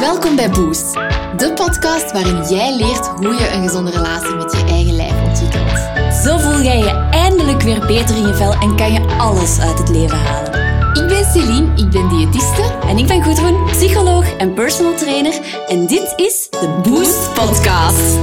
[0.00, 0.92] Welkom bij Boost,
[1.36, 5.78] de podcast waarin jij leert hoe je een gezonde relatie met je eigen lijf ontwikkelt.
[6.24, 9.78] Zo voel jij je eindelijk weer beter in je vel en kan je alles uit
[9.78, 10.52] het leven halen.
[10.94, 12.62] Ik ben Celine, ik ben diëtiste.
[12.86, 15.64] En ik ben Gudrun, psycholoog en personal trainer.
[15.68, 18.18] En dit is de Boost Podcast.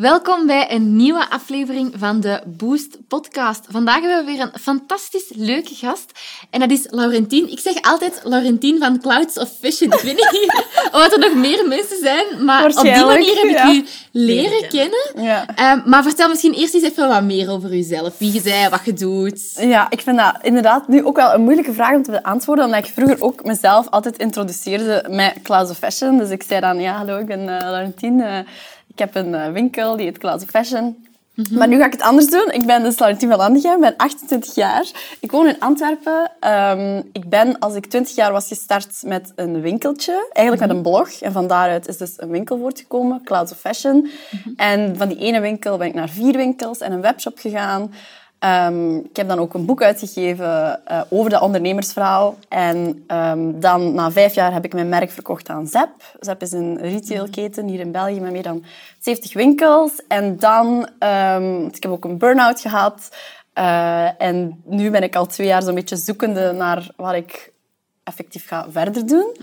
[0.00, 3.66] Welkom bij een nieuwe aflevering van de Boost Podcast.
[3.68, 6.12] Vandaag hebben we weer een fantastisch leuke gast.
[6.50, 7.50] En dat is Laurentien.
[7.50, 9.92] Ik zeg altijd Laurentien van Clouds of Fashion.
[9.92, 13.50] Ik weet niet of er nog meer mensen zijn, maar op die manier heb ik
[13.50, 13.72] ja.
[13.72, 15.12] u leren kennen.
[15.14, 15.46] Ja.
[15.54, 18.18] Ehm, maar vertel misschien eerst eens even wat meer over uzelf.
[18.18, 19.52] Wie je bent, wat je doet.
[19.56, 22.84] ja, ik vind dat inderdaad nu ook wel een moeilijke vraag om te beantwoorden, omdat
[22.84, 26.18] ik vroeger ook mezelf altijd introduceerde met Clouds of Fashion.
[26.18, 28.20] Dus ik zei dan, ja, hallo, ik ben uh, Laurentien.
[28.20, 28.38] Eh,
[29.00, 31.08] heb een eh, winkel, die heet of Fashion.
[31.50, 32.50] Maar nu ga ik het anders doen.
[32.52, 34.90] Ik ben dus Laurentien van Landigen, ik ben 28 jaar.
[35.20, 36.30] Ik woon in Antwerpen.
[36.40, 40.28] Ehm, ik ben, als ik 20 jaar was, gestart met een winkeltje.
[40.32, 41.10] Eigenlijk met een blog.
[41.10, 44.10] En van daaruit is dus een winkel voortgekomen, Clouds of Fashion.
[44.56, 47.92] En van die ene winkel ben ik naar vier winkels en een webshop gegaan.
[48.40, 52.38] Ehm, ik heb dan ook een boek uitgegeven eh, over dat ondernemersverhaal.
[52.48, 55.90] En ehm, dan, na vijf jaar, heb ik mijn merk verkocht aan Zep.
[56.20, 58.64] Zep is een retailketen hier in België met meer dan
[59.00, 60.02] 70 winkels.
[60.08, 63.16] En dan, um, ik heb ook een burn-out gehad.
[63.58, 67.52] Uh, en nu ben ik al twee jaar zo'n beetje zoekende naar wat ik
[68.04, 69.36] effectief ga verder doen.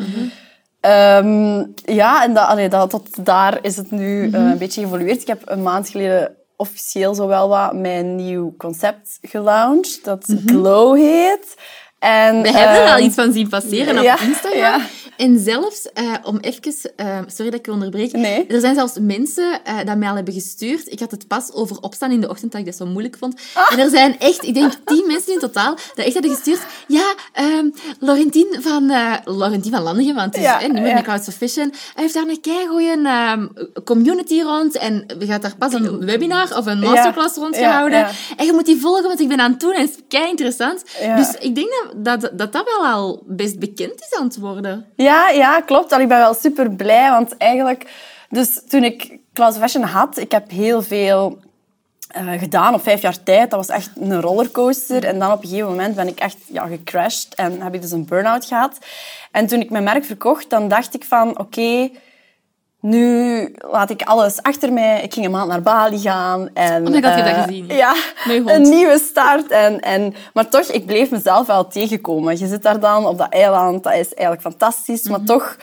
[0.82, 5.22] Um, ja, en dat, allee, dat, tot daar is het nu uh, een beetje geëvolueerd.
[5.22, 10.96] Ik heb een maand geleden officieel zo wel wat mijn nieuw concept gelaunched, dat Glow
[10.96, 11.56] heet.
[12.00, 14.62] En, We hebben er ehm, al iets van zien passeren op ja, Instagram.
[14.62, 14.82] ja.
[15.18, 16.74] En zelfs, eh, om even...
[16.96, 18.12] eh, sorry dat ik je onderbreek.
[18.12, 18.46] Nee.
[18.48, 20.92] Er zijn zelfs mensen eh dat mij al hebben gestuurd.
[20.92, 23.42] Ik had het pas over opstaan in de ochtend, dat ik dat zo moeilijk vond.
[23.54, 23.72] Ah.
[23.72, 26.60] En er zijn echt, ik denk, tien mensen in totaal dat echt hebben gestuurd.
[26.88, 28.86] Ja, ehm Laurentien van...
[29.26, 30.94] Laurentien van Landigen, want het is Ja, eh, niet meer ja.
[30.94, 31.74] met Clouds of Fashion.
[31.94, 33.48] Hij heeft daar een keigoeie ehm
[33.84, 34.78] community rond.
[34.78, 38.00] En we gaan daar pas een webinar of een masterclass rond gehouden.
[38.00, 38.10] ja.
[38.38, 40.30] En je moet die volgen, want ik ben aan het doen en het is kei
[40.30, 40.84] interessant.
[41.16, 44.86] Dus ik denk dat, dat, dat dat wel al best bekend is aan het worden.
[45.08, 45.92] Ja, ja, klopt.
[45.92, 47.92] Al, ik ben wel super blij, want eigenlijk...
[48.30, 51.40] Dus toen ik of Fashion had, ik heb heel veel
[52.08, 53.52] eh, gedaan op vijf jaar tijd.
[53.52, 55.04] Dat was echt een rollercoaster.
[55.04, 57.92] En dan op een gegeven moment ben ik echt ja, gecrashed en heb ik dus
[57.92, 58.78] een burn-out gehad.
[59.32, 61.90] En toen ik mijn merk verkocht, dan dacht ik van, oké,
[62.90, 65.02] nu laat ik alles achter mij.
[65.04, 66.50] Ik ging een maand naar Bali gaan.
[66.54, 67.68] En, Oh my god, je dat eh, gezien.
[67.68, 67.96] Ja,
[68.46, 69.52] een nieuwe start.
[69.52, 72.38] En, en, maar toch, ik bleef mezelf wel tegenkomen.
[72.38, 75.04] Je zit daar dan op dat eiland, dat is eigenlijk fantastisch.
[75.04, 75.12] Mhm.
[75.12, 75.58] Maar toch,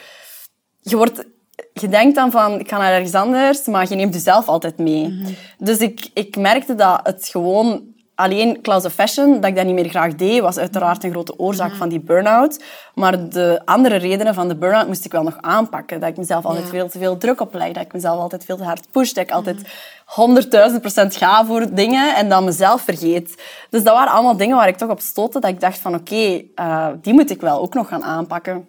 [0.81, 1.25] je, wordt,
[1.73, 5.09] je denkt dan van, ik ga naar ergens anders, maar je neemt jezelf altijd mee.
[5.09, 5.33] Mhm.
[5.59, 7.93] Dus ik, ik merkte dat het gewoon...
[8.15, 11.69] Alleen of Fashion, dat ik dat niet meer graag deed, was uiteraard een grote oorzaak
[11.69, 11.77] Mhm.
[11.79, 12.63] van die burn-out.
[12.95, 16.01] Maar de andere redenen van de burn-out moest ik wel nog aanpakken.
[16.01, 16.71] Dat ik mezelf altijd Ja.
[16.71, 19.31] veel te veel druk opleg, dat ik mezelf altijd veel te hard push, dat ik
[19.31, 19.63] altijd
[20.07, 23.43] honderdduizend procent ga voor dingen en dan mezelf vergeet.
[23.71, 26.43] Dus dat waren allemaal dingen waar ik toch op stootte, dat ik dacht van oké,
[26.55, 28.69] eh, die moet ik wel ook nog gaan aanpakken.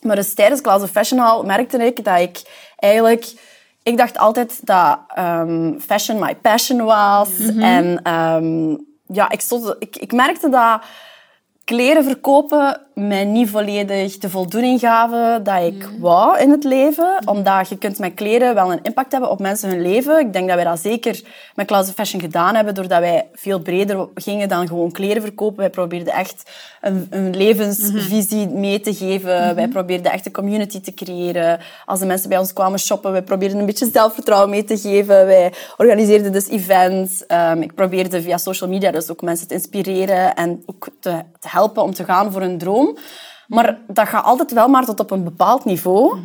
[0.00, 2.42] Maar dus tijdens of Fashion Hall merkte ik dat ik
[2.76, 3.50] eigenlijk...
[3.82, 7.28] Ik dacht altijd dat ehm, fashion my passion was.
[7.58, 8.76] En ehm,
[9.06, 10.82] ja, ik, stond, ik, ik merkte dat
[11.64, 17.22] kleren verkopen mij niet volledig de voldoening gaven dat ik wou in het leven.
[17.24, 20.18] Omdat je kunt met kleren wel een impact hebben op mensen hun leven.
[20.18, 21.20] Ik denk dat wij dat zeker
[21.54, 25.58] met of Fashion gedaan hebben, doordat wij veel breder gingen dan gewoon kleren verkopen.
[25.58, 29.54] Wij probeerden echt een, een levensvisie mee te geven.
[29.54, 31.60] Wij probeerden echt een community te creëren.
[31.86, 35.26] Als de mensen bij ons kwamen shoppen, wij probeerden een beetje zelfvertrouwen mee te geven.
[35.26, 37.26] Wij organiseerden dus events.
[37.26, 41.48] Ehm, ik probeerde via social media dus ook mensen te inspireren en ook te, te
[41.48, 42.81] helpen om te gaan voor hun droom.
[43.46, 46.18] Maar dat gaat altijd wel maar tot op een bepaald niveau.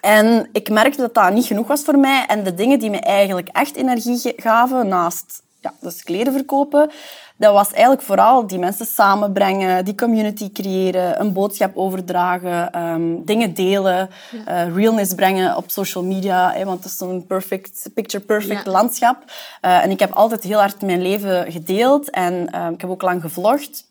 [0.00, 2.24] En ik merkte dat dat niet genoeg was voor mij.
[2.26, 6.90] En de dingen die me eigenlijk echt energie gaven, naast ja, dus kleren verkopen,
[7.38, 13.54] dat was eigenlijk vooral die mensen samenbrengen, die community creëren, een boodschap overdragen, ehm, dingen
[13.54, 14.10] delen,
[14.44, 16.52] eh, realness brengen op social media.
[16.52, 18.70] Hè, want het is zo'n perfect, picture-perfect Ja.
[18.70, 19.16] landschap.
[19.60, 22.10] Eh, en ik heb altijd heel hard mijn leven gedeeld.
[22.10, 23.84] En ehm, ik heb ook lang gevlogd.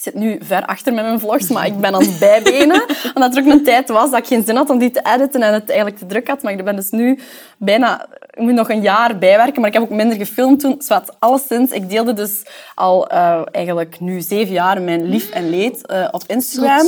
[0.00, 2.84] Ik zit nu ver achter met mijn vlogs, maar ik ben aan het bijbenen.
[3.14, 5.42] Omdat er ook een tijd was dat ik geen zin had om die te editen
[5.42, 6.42] en het eigenlijk te druk had.
[6.42, 7.18] Maar ik ben dus nu
[7.58, 8.06] bijna...
[8.30, 10.74] Ik moet nog een jaar bijwerken, maar ik heb ook minder gefilmd toen.
[10.78, 11.70] Zwat, alleszins.
[11.70, 12.42] Ik deelde dus
[12.74, 16.86] al eh, eigenlijk nu zeven jaar mijn lief en leed eh, op Instagram.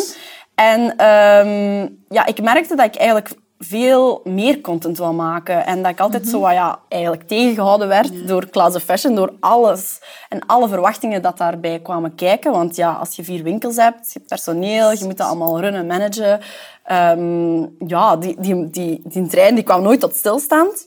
[0.55, 3.31] En ehm, ja, ik merkte dat ik eigenlijk
[3.65, 5.67] veel meer content wil maken.
[5.67, 9.33] En dat ik altijd zo wat, ja, eigenlijk tegengehouden werd door Class of Fashion, door
[9.41, 12.53] alles en alle verwachtingen dat daarbij kwamen kijken.
[12.53, 15.87] Want ja, als je vier winkels hebt, je hebt personeel, je moet dat allemaal runnen,
[15.87, 16.41] managen.
[16.85, 20.87] Ehm, ja, die, die, die, die trein die kwam nooit tot stilstand.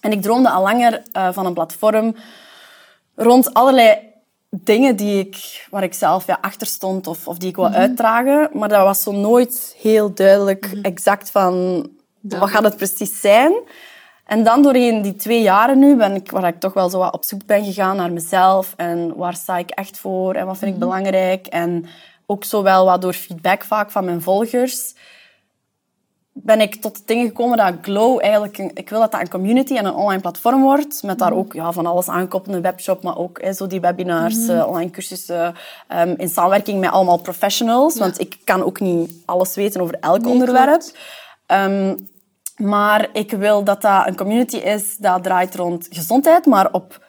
[0.00, 2.14] En ik droomde al langer uh, van een platform
[3.14, 3.98] rond allerlei
[4.50, 8.48] dingen die ik, waar ik zelf ja, achter stond of, of die ik wil uitdragen.
[8.52, 11.86] Maar dat was zo nooit heel duidelijk exact van
[12.28, 13.52] wat gaat het precies zijn.
[14.24, 17.14] En dan doorheen die twee jaren nu, ben ik, waar ik toch wel zo wat
[17.14, 18.74] op zoek ben gegaan naar mezelf.
[18.76, 21.46] En waar sta ik echt voor en wat vind ik belangrijk.
[21.46, 21.86] En
[22.26, 24.94] ook zo wel wat door feedback vaak van mijn volgers
[26.38, 28.58] ben ik tot de dingen gekomen dat Glow eigenlijk...
[28.58, 31.02] Een, ik wil dat dat een community en een online platform wordt.
[31.02, 34.90] Met daar ook ja, van alles aankoppelende webshop, maar ook zo die webinars, eh, online
[34.90, 35.54] cursussen.
[35.88, 37.98] Um, in samenwerking met allemaal professionals.
[37.98, 40.82] Want ik kan ook niet alles weten over elk onderwerp.
[41.46, 42.08] Um,
[42.56, 47.04] maar ik wil dat dat een community is dat draait rond gezondheid, maar op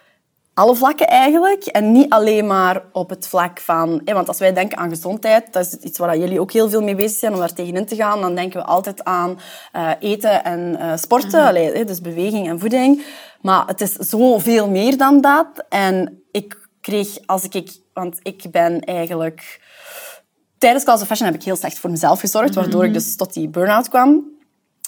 [0.57, 1.65] alle vlakken eigenlijk.
[1.65, 4.01] En niet alleen maar op het vlak van...
[4.05, 6.95] Want als wij denken aan gezondheid, dat is iets waar jullie ook heel veel mee
[6.95, 9.39] bezig zijn om daar tegenin te gaan, dan denken we altijd aan
[9.75, 11.41] uh, eten en uh, sporten.
[11.41, 13.05] Mm Allee, dus beweging en voeding.
[13.41, 15.65] Maar het is zoveel meer dan dat.
[15.69, 17.75] En ik kreeg, als ik...
[17.93, 19.61] Want ik ben eigenlijk...
[20.57, 23.33] Tijdens Class of Fashion heb ik heel slecht voor mezelf gezorgd, waardoor ik dus tot
[23.33, 24.36] die burn-out kwam.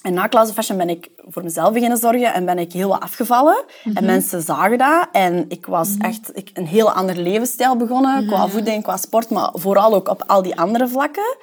[0.01, 2.99] En na of Fashion ben ik voor mezelf beginnen zorgen en ben ik heel wat
[2.99, 3.63] afgevallen.
[3.83, 4.05] En mhm.
[4.05, 5.07] mensen zagen dat.
[5.11, 6.05] En ik was mhm.
[6.05, 8.27] echt ik, een heel ander levensstijl begonnen.
[8.27, 11.37] Qua voeding, qua sport, maar vooral ook op al die andere vlakken.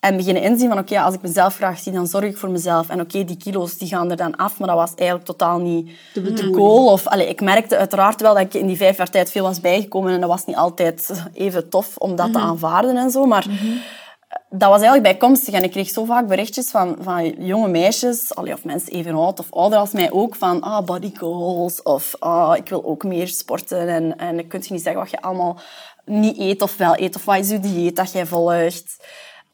[0.00, 2.88] En beginnen inzien van, oké, als ik mezelf graag zie, dan zorg ik voor mezelf.
[2.88, 5.90] En oké, die kilo's die gaan er dan af, maar dat was eigenlijk totaal niet
[6.14, 6.92] de goal.
[6.92, 9.60] Of, allez, ik merkte uiteraard wel dat ik in die vijf jaar tijd veel was
[9.60, 10.12] bijgekomen.
[10.12, 12.48] En dat was niet altijd even tof om dat te mhm.
[12.48, 13.24] aanvaarden en zo.
[13.26, 13.46] Maar
[14.50, 15.54] dat was eigenlijk bijkomstig.
[15.54, 19.52] En ik kreeg zo vaak berichtjes van, van jonge meisjes, of mensen even oud of
[19.52, 23.88] ouder als mij ook, van ah, body goals of ah, ik wil ook meer sporten.
[23.88, 25.58] En, en dan kun je niet zeggen wat je allemaal
[26.04, 28.96] niet eet of wel eet, of wat is je dieet dat jij volgt.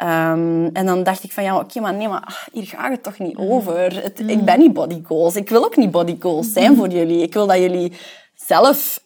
[0.03, 3.03] Um, en dan dacht ik van, ja, oké, maar nee, maar ach, hier gaat het
[3.03, 4.03] toch niet over.
[4.03, 5.37] Het, Ik ben niet body goals.
[5.37, 7.23] Ik wil ook niet body goals zijn voor jullie.
[7.23, 7.93] Ik wil dat jullie
[8.35, 9.01] zelf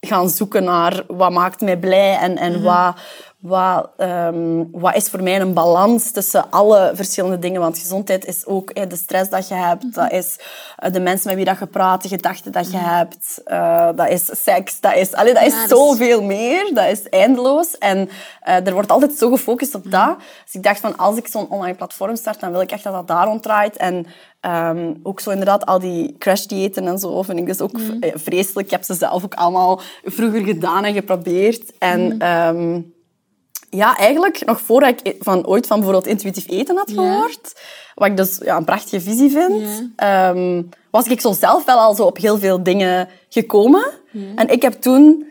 [0.00, 2.96] gaan zoeken naar wat maakt mij blij en, en wat,
[3.44, 7.60] wat, um, wat is voor mij een balans tussen alle verschillende dingen?
[7.60, 10.38] Want gezondheid is ook eh, de stress dat je hebt, dat is
[10.84, 14.08] uh, de mensen met wie dat je praat, de gedachten dat je hebt, uh, dat
[14.08, 16.26] is seks, dat is, allee, dat is ja, zoveel dus...
[16.26, 17.78] meer, dat is eindeloos.
[17.78, 18.08] En
[18.40, 20.16] er wordt altijd zo gefocust op dat.
[20.44, 22.92] Dus ik dacht van, als ik zo'n online platform start, dan wil ik echt dat
[22.92, 23.76] dat daar rond draait.
[23.76, 24.06] En
[24.40, 27.78] um, ook zo inderdaad al die crash-diëten en zo vind ik dus ook
[28.14, 28.66] vreselijk.
[28.66, 31.78] Ik heb ze zelf ook allemaal vroeger gedaan en geprobeerd.
[31.78, 32.28] En...
[32.30, 32.93] Um,
[33.74, 37.60] ja, eigenlijk nog voordat ik van, ooit van bijvoorbeeld intuïtief eten had gehoord,
[37.94, 41.94] wat ik dus ja, een prachtige visie vind, ehm, was ik zo zelf wel al
[41.94, 43.84] zo op heel veel dingen gekomen.
[44.34, 45.26] En ik heb toen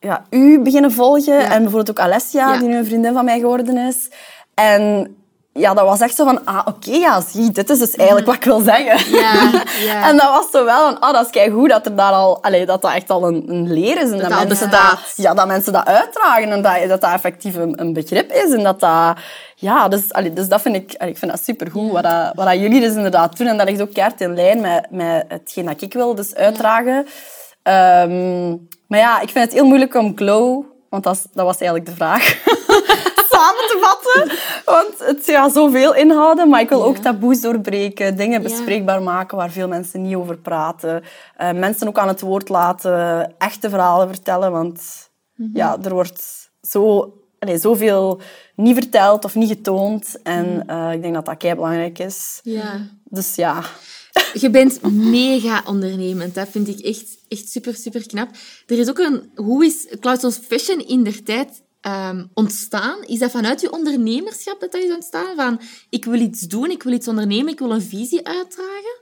[0.00, 3.76] ja, u beginnen volgen en bijvoorbeeld ook Alessia, die nu een vriendin van mij geworden
[3.76, 4.10] is.
[4.54, 5.16] En
[5.56, 8.36] ja, dat was echt zo van, ah, oké, ja, zie, dit is dus eigenlijk wat
[8.36, 9.16] ik wil zeggen.
[9.18, 10.04] Ja, ja.
[10.08, 12.66] en dat was zo wel van, ah, dat is goed dat er daar al, allee,
[12.66, 14.10] dat dat echt al een, een leer is.
[14.10, 17.54] En dat, dat mensen dat, ja, dat mensen dat uitdragen en dat dat, dat effectief
[17.54, 18.52] een, een begrip is.
[18.52, 19.16] En dat dat,
[19.54, 22.46] ja, dus, allee, dus dat vind ik, allee, ik vind dat supergoed, wat, dat, wat
[22.46, 23.46] dat jullie dus inderdaad doen.
[23.46, 27.06] En dat ligt ook keert in lijn met, met hetgeen dat ik wil dus uitdragen.
[27.62, 31.88] Um, maar ja, ik vind het heel moeilijk om glow, want dat, dat was eigenlijk
[31.88, 32.34] de vraag.
[33.36, 34.38] samen te vatten.
[34.64, 39.50] Want het gaat zoveel inhouden, maar ik wil ook taboes doorbreken, dingen bespreekbaar maken waar
[39.50, 41.02] veel mensen niet over praten.
[41.40, 44.82] Uh, mensen ook aan het woord laten, echte verhalen vertellen, want
[45.34, 45.56] mhm.
[45.56, 48.20] ja, er wordt zo, allez, zoveel
[48.54, 50.22] niet verteld of niet getoond.
[50.22, 52.40] En uh, ik denk dat dat kei belangrijk is.
[52.42, 52.80] Ja.
[53.04, 53.62] Dus ja.
[54.42, 56.34] Je bent mega ondernemend.
[56.34, 58.28] Dat vind ik echt, echt super, super knap.
[58.66, 59.30] Er is ook een...
[59.34, 63.02] Hoe is Clouds Fashion in der tijd um, ontstaan?
[63.02, 65.36] Is dat vanuit je ondernemerschap dat dat is ontstaan?
[65.36, 69.00] Van, ik wil iets doen, ik wil iets ondernemen, ik wil een visie uitdragen?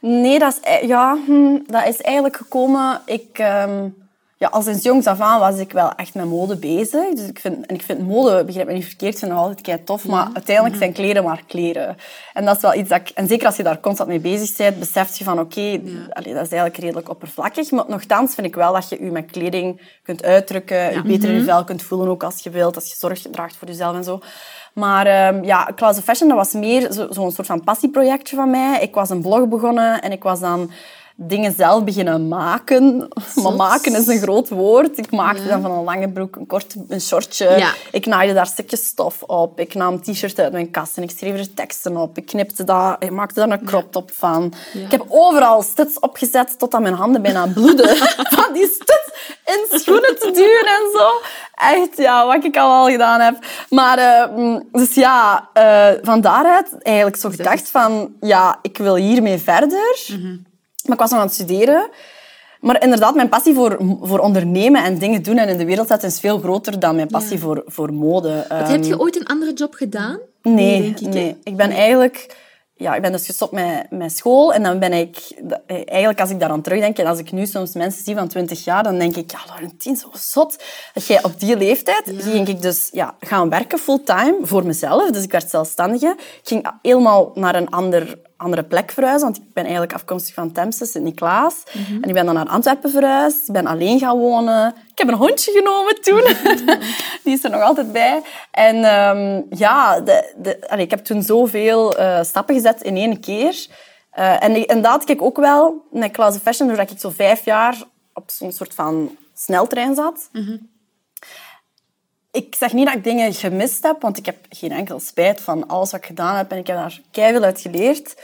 [0.00, 3.02] Nee, dat is, e- ja, hm, dat is eigenlijk gekomen...
[3.06, 3.38] Ik...
[3.38, 4.04] Um
[4.38, 7.14] ja, al sinds jongs af aan was ik wel echt met mode bezig.
[7.14, 9.84] Dus ik vind, en ik vind mode, begrijp me niet verkeerd, vind ik altijd kei
[9.84, 10.06] tof.
[10.06, 11.96] Maar uiteindelijk zijn kleren maar kleren.
[12.32, 13.08] En dat is wel iets dat ik...
[13.08, 15.82] En zeker als je daar constant mee bezig bent, besef je van oké, okay,
[16.14, 17.70] dat is eigenlijk redelijk oppervlakkig.
[17.70, 20.92] Maar nogthans vind ik wel dat je je met kleding kunt uitdrukken.
[20.92, 21.48] Je beter in je mhm.
[21.48, 22.74] vel kunt voelen ook als je wilt.
[22.74, 24.20] Als je zorg draagt voor jezelf en zo.
[24.72, 28.80] Maar um, ja, of Fashion, dat was meer zo'n zo soort van passieprojectje van mij.
[28.80, 30.70] Ik was een blog begonnen en ik was dan
[31.18, 33.08] dingen zelf beginnen maken.
[33.42, 34.98] Maar maken is een groot woord.
[34.98, 35.48] Ik maakte Ja.
[35.48, 37.50] dan van een lange broek een kort een shortje.
[37.58, 37.70] Ja.
[37.92, 39.60] Ik naaide daar stukjes stof op.
[39.60, 42.16] Ik nam t-shirt uit mijn kast en ik schreef er teksten op.
[42.18, 44.52] Ik knipte dat, ik maakte daar een crop top van.
[44.74, 47.96] Ik heb overal studs opgezet totdat mijn handen bijna bloeden.
[48.36, 49.10] van die studs
[49.44, 51.10] in schoenen te duwen en zo.
[51.54, 53.36] Echt, ja, wat ik al gedaan heb.
[53.70, 58.94] Maar, eh, mm, dus ja, eh, van daaruit eigenlijk zo gedacht van, ja, ik wil
[58.94, 59.98] hiermee verder.
[60.86, 61.90] Maar ik was nog aan het studeren.
[62.60, 66.08] Maar inderdaad, mijn passie voor, voor ondernemen en dingen doen en in de wereld zetten
[66.08, 68.46] is veel groter dan mijn passie voor, voor mode.
[68.48, 70.18] Wat, heb je ooit een andere job gedaan?
[70.42, 71.36] Nee, denk ik, nee.
[71.42, 72.44] Ik ben eigenlijk...
[72.78, 75.18] Ja, ik ben dus gestopt met, met school en dan ben ik...
[75.66, 78.82] Eigenlijk, als ik daaraan terugdenk en als ik nu soms mensen zie van 20 jaar,
[78.82, 80.62] dan denk ik, ja, Laurentien, zo zot.
[80.94, 85.10] Dat jij op die leeftijd ging ik dus ja, gaan werken fulltime voor mezelf.
[85.10, 86.14] Dus ik werd zelfstandige.
[86.18, 90.52] Ik ging helemaal naar een ander, andere plek verhuizen, want ik ben eigenlijk afkomstig van
[90.52, 91.62] Temse, Sint-Niklaas.
[92.00, 93.48] En ik ben dan naar Antwerpen verhuisd.
[93.48, 94.74] Ik ben alleen gaan wonen.
[94.90, 96.22] Ik heb een hondje genomen toen.
[97.24, 98.22] Die is er nog altijd bij.
[98.50, 103.20] En ehm, ja, de, de, allee, ik heb toen zoveel eh, stappen gezet in één
[103.20, 103.66] keer.
[104.10, 107.76] Eh, en inderdaad, kijk ook wel met Class of Fashion, doordat ik zo vijf jaar
[108.12, 110.28] op zo'n soort van sneltrein zat.
[112.36, 115.66] Ik zeg niet dat ik dingen gemist heb, want ik heb geen enkel spijt van
[115.66, 118.14] alles wat ik gedaan heb en ik heb daar keihard uit geleerd.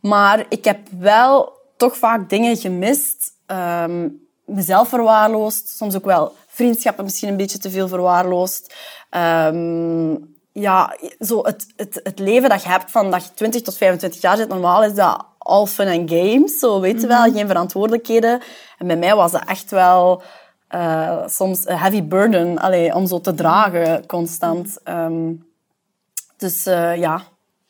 [0.00, 4.08] Maar ik heb wel toch vaak dingen gemist, ehm,
[4.44, 8.74] mezelf verwaarloosd, soms ook wel vriendschappen misschien een beetje te veel verwaarloosd.
[9.10, 10.16] Ehm,
[10.52, 14.20] ja, zo het, het, het leven dat je hebt van dat je 20 tot 25
[14.20, 18.42] jaar zit, normaal is dat all fun and games, zo weet je wel, geen verantwoordelijkheden.
[18.78, 20.22] En bij mij was dat echt wel
[20.76, 24.78] eh, soms een heavy burden allee, om zo te dragen, constant.
[24.84, 25.32] Ehm,
[26.36, 27.22] dus eh, ja,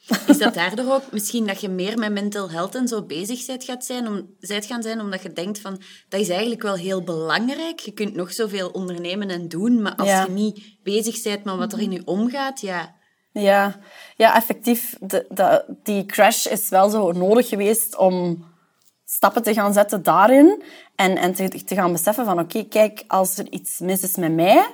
[0.27, 3.65] Is dat daardoor ook misschien dat je meer met mental health en zo bezig bent,
[3.65, 7.03] gaat zijn, om, zijt gaan zijn, omdat je denkt van, dat is eigenlijk wel heel
[7.03, 7.81] belangrijk.
[7.81, 10.25] Je kunt nog zoveel ondernemen en doen, maar als Ja.
[10.25, 12.95] je niet bezig bent met wat er in je omgaat, ja...
[13.33, 13.79] Ja,
[14.17, 14.97] ja effectief.
[15.01, 18.45] De, de, die crash is wel zo nodig geweest om
[19.09, 20.63] stappen te gaan zetten daarin.
[20.95, 24.33] En, en te, te gaan beseffen van, oké, kijk, als er iets mis is met
[24.33, 24.67] mij,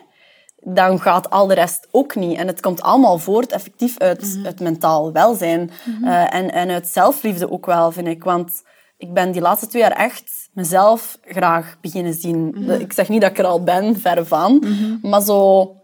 [0.57, 2.39] dan gaat al de rest ook niet.
[2.39, 5.71] En het komt allemaal voort effectief uit, uit mentaal welzijn.
[6.05, 8.25] Eh, en, en uit zelfliefde ook wel, vind ik.
[8.25, 8.63] Want
[8.97, 12.71] ik ben die laatste twee jaar echt mezelf graag beginnen zien.
[12.81, 14.65] Ik zeg niet dat ik er al ben, verre van.
[15.03, 15.82] Maar zo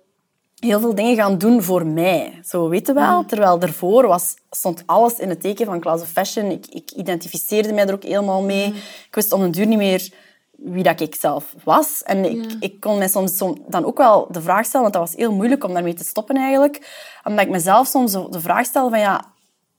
[0.58, 2.40] heel veel dingen gaan doen voor mij.
[2.44, 3.24] Zo, weet je wel?
[3.24, 6.50] Terwijl daarvoor was, stond alles in het teken van Class of Fashion.
[6.50, 8.66] Ik, ik identificeerde mij er ook helemaal mee.
[9.06, 10.12] Ik wist om een duur niet meer
[10.56, 12.02] wie dat ik zelf was.
[12.02, 15.08] En ik, ik kon mij soms som- dan ook wel de vraag stellen, want dat
[15.08, 17.06] was heel moeilijk om daarmee te stoppen eigenlijk.
[17.24, 19.24] Omdat ik mezelf soms de vraag stel van ja,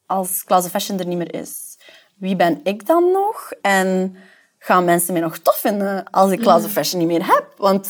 [0.05, 1.77] als Class of Fashion er niet meer is,
[2.17, 3.51] wie ben ik dan nog?
[3.61, 4.15] En
[4.59, 7.53] gaan mensen mij nog tof vinden als ik Class of Fashion niet meer heb?
[7.57, 7.89] Want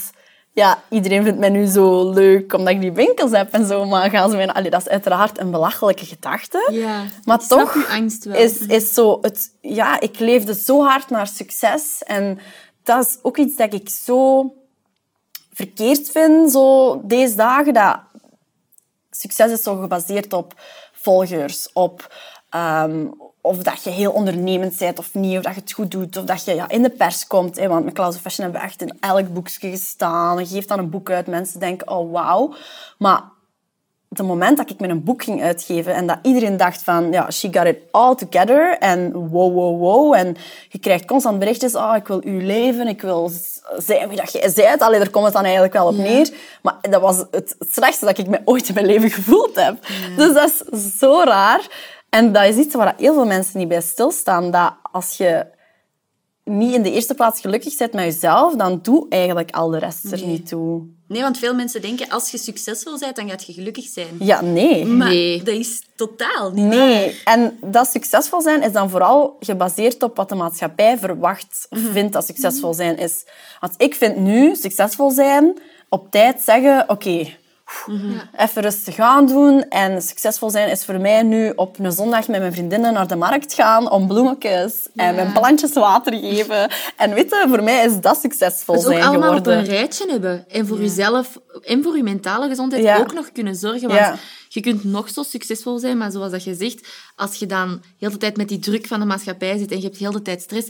[0.59, 4.09] ja, iedereen vindt mij nu zo leuk omdat ik die winkels heb en zo, maar
[4.09, 4.47] gaan ze mij...
[4.47, 6.69] Allee, dat is uiteraard een belachelijke gedachte.
[6.71, 8.35] Ja, maar toch angst wel.
[8.35, 9.51] is, is zo het...
[9.61, 12.39] Ja, ik leefde zo hard naar succes en
[12.83, 14.53] dat is ook iets dat ik zo
[15.53, 17.99] verkeerd vind, zo deze dagen, dat
[19.11, 20.53] succes is zo gebaseerd op
[20.91, 22.13] volgers, op
[22.49, 23.07] ehm,
[23.41, 26.23] of dat je heel ondernemend bent of niet, of dat je het goed doet, of
[26.23, 27.59] dat je ja, in de pers komt.
[27.59, 30.39] Hè, want met of Fashion hebben we echt in elk boekje gestaan.
[30.39, 32.53] Je geeft dan een boek uit, mensen denken, oh wauw.
[32.97, 33.23] Maar
[34.09, 37.31] het moment dat ik met een boek ging uitgeven en dat iedereen dacht van, ja,
[37.31, 40.13] she got it all together en wow, wow, wow.
[40.13, 40.35] En
[40.69, 43.31] je krijgt constant berichtjes, oh, ik wil uw leven, ik wil
[43.77, 44.81] zijn wie dat jij bent.
[44.81, 46.29] Allee, daar komt het dan eigenlijk wel op neer.
[46.61, 49.77] Maar dat was het, het slechtste dat ik me ooit in mijn leven gevoeld heb.
[50.17, 51.67] Dus dat is zo raar.
[52.09, 54.51] En dat is iets waar heel veel mensen niet bij stilstaan.
[54.51, 55.45] Dat als je
[56.43, 60.03] niet in de eerste plaats gelukkig bent met jezelf, dan doe eigenlijk al de rest
[60.11, 60.25] er Nee.
[60.27, 60.81] niet toe.
[61.07, 64.07] Nee, want veel mensen denken, als je succesvol bent, dan gaat je gelukkig zijn.
[64.19, 64.85] Ja, nee.
[64.85, 65.37] Maar Nee.
[65.43, 70.29] dat is totaal niet Nee, en dat succesvol zijn is dan vooral gebaseerd op wat
[70.29, 73.25] de maatschappij verwacht of vindt dat succesvol zijn is.
[73.59, 77.27] Want ik vind nu succesvol zijn op tijd zeggen, oké,
[78.37, 79.61] even rustig aan doen.
[79.69, 83.15] En succesvol zijn is voor mij nu op een zondag met mijn vriendinnen naar de
[83.15, 86.71] markt gaan om bloemetjes en mijn plantjes water geven.
[86.97, 89.57] En weet je, voor mij is dat succesvol ook zijn allemaal geworden.
[89.59, 90.45] op een rijtje hebben.
[90.49, 92.97] En voor jezelf en voor je mentale gezondheid Ja.
[92.97, 93.87] ook nog kunnen zorgen.
[93.87, 94.15] Want Ja.
[94.49, 98.09] je kunt nog zo succesvol zijn, maar zoals dat je zegt, als je dan heel
[98.11, 100.41] de tijd met die druk van de maatschappij zit en je hebt heel de tijd
[100.41, 100.69] stress,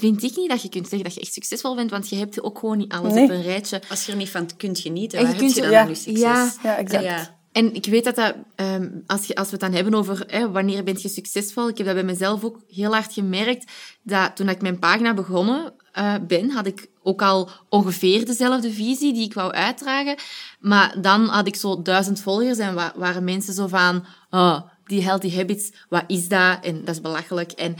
[0.00, 2.42] vind ik niet dat je kunt zeggen dat je echt succesvol bent, want je hebt
[2.42, 3.24] ook gewoon niet alles Nee.
[3.24, 3.82] op een rijtje.
[3.90, 5.84] Als je er niet van kunt genieten, En waar je heb kunt je dan ja,
[5.84, 6.20] nu succes?
[6.20, 7.04] ja, Ja, exact.
[7.04, 7.38] Ja.
[7.52, 10.50] En ik weet dat dat, ehm, als, je, als we het dan hebben over hè,
[10.50, 14.48] wanneer ben je succesvol, ik heb dat bij mezelf ook heel hard gemerkt, dat toen
[14.48, 19.34] ik mijn pagina begonnen uh, ben, had ik ook al ongeveer dezelfde visie die ik
[19.34, 20.16] wou uitdragen.
[20.60, 25.02] Maar dan had ik zo duizend volgers en wa waren mensen zo van, oh, die
[25.02, 26.58] healthy habits, wat is dat?
[26.62, 27.52] En dat is belachelijk.
[27.52, 27.76] En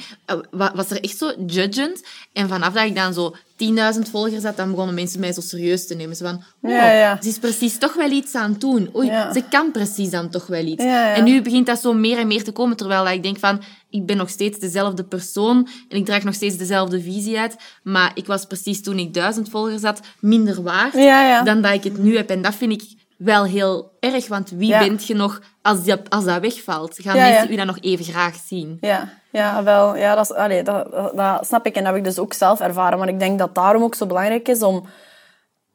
[0.54, 2.02] uh, was er echt zo judgend.
[2.32, 3.36] En vanaf dat ik dan zo
[3.96, 6.16] 10.000 volgers had, dan begonnen mensen mij zo serieus te nemen.
[6.16, 7.18] Ze van, oh, ja, ja.
[7.22, 8.90] ze is precies toch wel iets aan het doen.
[8.96, 9.32] Oei, ja.
[9.32, 10.84] ze kan precies dan toch wel iets.
[10.84, 14.06] En nu begint dat zo meer en meer te komen, terwijl ik denk van, ik
[14.06, 18.26] ben nog steeds dezelfde persoon en ik draag nog steeds dezelfde visie uit, maar ik
[18.26, 20.92] was precies toen ik duizend volgers had minder waard
[21.44, 22.30] dan dat ik het nu heb.
[22.30, 26.24] En dat vind ik wel heel erg, want wie bent je nog als, die, als
[26.24, 26.96] dat wegvalt?
[26.98, 28.78] Gaan mensen u dan nog even graag zien?
[28.80, 29.96] Ja, ja wel.
[29.96, 32.60] Ja, dat, is, allee, dat, dat, snap ik en dat heb ik dus ook zelf
[32.60, 32.98] ervaren.
[32.98, 34.84] Maar ik denk dat daarom ook zo belangrijk is om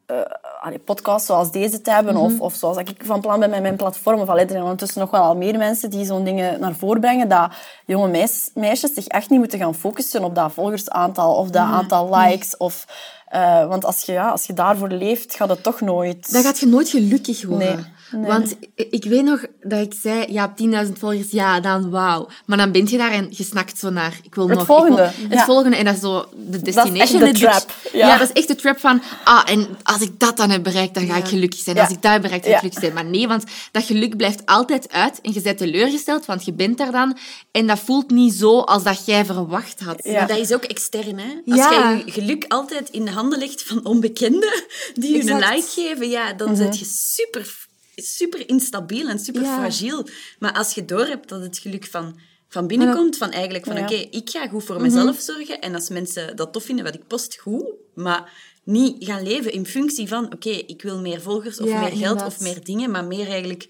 [0.06, 0.20] uh,
[0.60, 2.42] allee, podcasts zoals deze te hebben, of, mhm.
[2.42, 5.10] of zoals ik van plan ben met mijn platform, of allee, er zijn ondertussen nog
[5.10, 7.52] wel al meer mensen die zo'n dingen naar voren brengen, dat
[7.84, 12.16] jonge meisjes, meisjes zich echt niet moeten gaan focussen op dat volgersaantal, of dat aantal
[12.16, 12.84] likes, of
[13.36, 16.32] uh, want als je, ja, als je daarvoor leeft, gaat het toch nooit...
[16.32, 17.76] Dan gaat je nooit gelukkig worden.
[17.76, 22.28] Nee, Want ik weet nog dat ik zei, ja, op 10.000 volgers, ja, dan wauw.
[22.46, 24.66] Maar dan ben je daar en je snakt zo naar, ik wil het nog...
[24.66, 25.02] Volgende.
[25.02, 25.76] Ik wil, het volgende.
[25.76, 27.20] En dat is zo de destination.
[27.20, 27.74] Dat is de trap.
[27.92, 28.08] Ja.
[28.08, 28.18] ja.
[28.18, 31.06] dat is echt de trap van, ah, en als ik dat dan heb bereikt, dan
[31.06, 31.78] ga ik gelukkig zijn.
[31.78, 32.94] Als ik dat heb bereikt, ga ik gelukkig zijn.
[32.94, 36.78] Maar nee, want dat geluk blijft altijd uit en je bent teleurgesteld, want je bent
[36.78, 37.16] daar dan.
[37.50, 40.04] En dat voelt niet zo als dat jij verwacht had.
[40.04, 41.52] Maar dat is ook extern, hè.
[41.52, 45.66] Als jij je geluk altijd in de handen legt van onbekenden die je een like
[45.68, 47.65] geven, ja, dan mm je super
[48.04, 50.06] super instabiel en super fragiel.
[50.38, 53.94] Maar als je doorhebt dat het geluk van, van binnen komt, van eigenlijk van oké,
[53.94, 55.24] ik ga goed voor mezelf mhm.
[55.24, 57.64] zorgen en als mensen dat tof vinden wat ik post, goed.
[57.94, 58.32] Maar
[58.64, 62.40] niet gaan leven in functie van oké, ik wil meer volgers of meer geld of
[62.40, 63.66] meer dingen, maar meer eigenlijk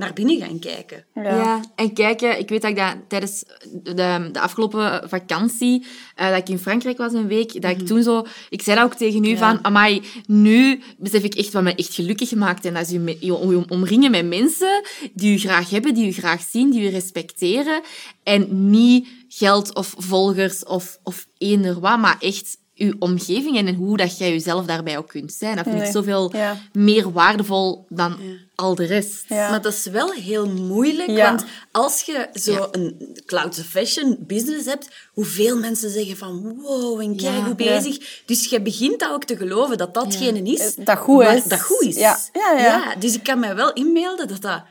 [0.00, 1.04] naar binnen gaan kijken.
[1.14, 1.60] Ja.
[1.74, 3.44] en kijken, ik weet dat ik dat tijdens
[3.82, 5.86] de, de afgelopen vakantie,
[6.20, 7.86] uh, dat ik in Frankrijk was een week, dat ik mhm.
[7.86, 11.62] toen zo, ik zei dat ook tegen u van, amai, nu besef ik echt wat
[11.62, 12.64] me echt gelukkig maakt.
[12.64, 16.42] En dat is je, je omringen met mensen die u graag hebben, die u graag
[16.42, 17.80] zien, die u respecteren.
[18.22, 23.96] En niet geld of volgers of, of eender wat, maar echt je omgeving en hoe
[23.96, 25.56] dat jij jezelf daarbij ook kunt zijn.
[25.56, 26.32] Dat vind ik zoveel
[26.72, 28.16] meer waardevol dan
[28.54, 29.24] al de rest.
[29.28, 34.88] Maar dat is wel heel moeilijk, want als je zo een cloud fashion business hebt,
[35.12, 38.22] hoeveel mensen zeggen van wow, en kijk hoe bezig.
[38.26, 40.74] Dus je begint dat ook te geloven dat datgene is.
[40.74, 41.44] Dat goed is.
[41.44, 41.96] Dat goed is.
[41.96, 42.18] Ja.
[42.32, 44.62] Ja, Dus ik kan mij wel inbeelden dat dat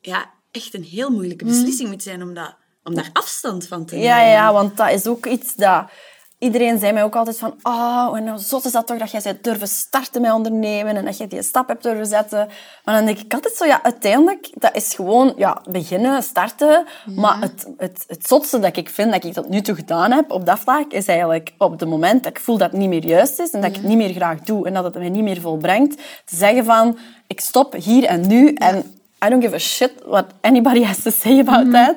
[0.00, 2.54] ja, echt een heel moeilijke beslissing moet zijn om, dat,
[2.84, 4.10] om daar afstand van te nemen.
[4.10, 5.90] Ja, ja, want dat is ook iets dat
[6.38, 9.20] iedereen zei mij ook altijd van, oh, en nou zot is dat toch dat jij
[9.24, 12.48] bent durven starten met ondernemen en dat je die stap hebt durven zetten.
[12.84, 16.86] Maar dan denk ik altijd zo, ja, uiteindelijk, dat is gewoon, ja, beginnen, starten.
[17.14, 20.30] Maar het, het, het zotste dat ik vind dat ik tot nu toe gedaan heb
[20.30, 23.04] op dat vlak, is eigenlijk op het moment dat ik voel dat het niet meer
[23.04, 25.22] juist is en dat ik het niet meer graag doe en dat het mij niet
[25.22, 29.58] meer volbrengt, te zeggen van, ik stop hier en nu en I don't give a
[29.58, 31.96] shit what anybody has to say about mm that.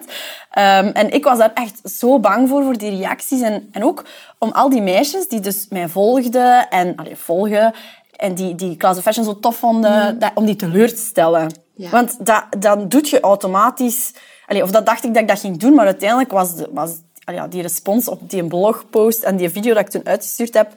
[0.58, 3.42] Um, en ik was daar echt zo bang voor, voor die reacties.
[3.42, 4.06] En, en ook
[4.38, 7.74] om al die meisjes die dus mij volgden en allee, volgen
[8.16, 10.20] en die, die Class of Fashion zo tof vonden, mm.
[10.20, 11.54] dat, om die teleur te stellen.
[11.76, 11.90] Ja.
[11.90, 14.14] Want dat, dan doet je automatisch...
[14.46, 16.92] Allee, of dat dacht ik dat ik dat ging doen, maar uiteindelijk was, de, was
[17.34, 20.74] ja, die respons op die blogpost en die video dat ik toen uitgestuurd heb,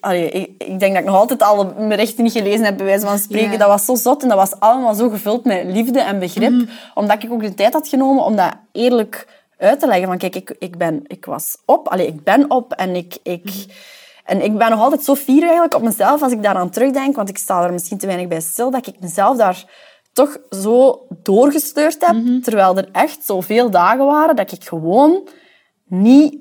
[0.00, 3.06] allee, ik, ik, denk dat ik nog altijd alle berichten niet gelezen heb, bij wijze
[3.06, 3.58] van spreken.
[3.58, 6.50] Dat was zo zot en dat was allemaal zo gevuld met liefde en begrip.
[6.50, 6.64] Mhm.
[6.94, 9.26] Omdat ik ook de tijd had genomen om dat eerlijk
[9.58, 10.06] uit te leggen.
[10.06, 13.16] Van kijk, ik, ik, ben, ik was op, allee, ik ben op en ik...
[13.22, 13.70] ik mhm.
[14.24, 17.28] En ik ben nog altijd zo fier eigenlijk op mezelf als ik daaraan terugdenk, want
[17.28, 19.64] ik sta er misschien te weinig bij stil, dat ik mezelf daar
[20.12, 22.40] toch zo doorgestuurd heb, mhm.
[22.40, 25.28] terwijl er echt zoveel dagen waren dat ik gewoon
[25.84, 26.36] niet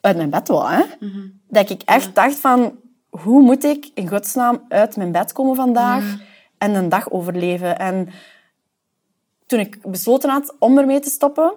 [0.00, 0.72] uit mijn bed wou.
[0.72, 0.84] Hè?
[1.00, 1.28] Mhm.
[1.48, 2.78] Dat ik echt dacht van,
[3.10, 6.16] hoe moet ik in godsnaam uit mijn bed komen vandaag
[6.58, 7.78] en een dag overleven?
[7.78, 8.08] En
[9.46, 11.54] toen ik besloten had om ermee te stoppen,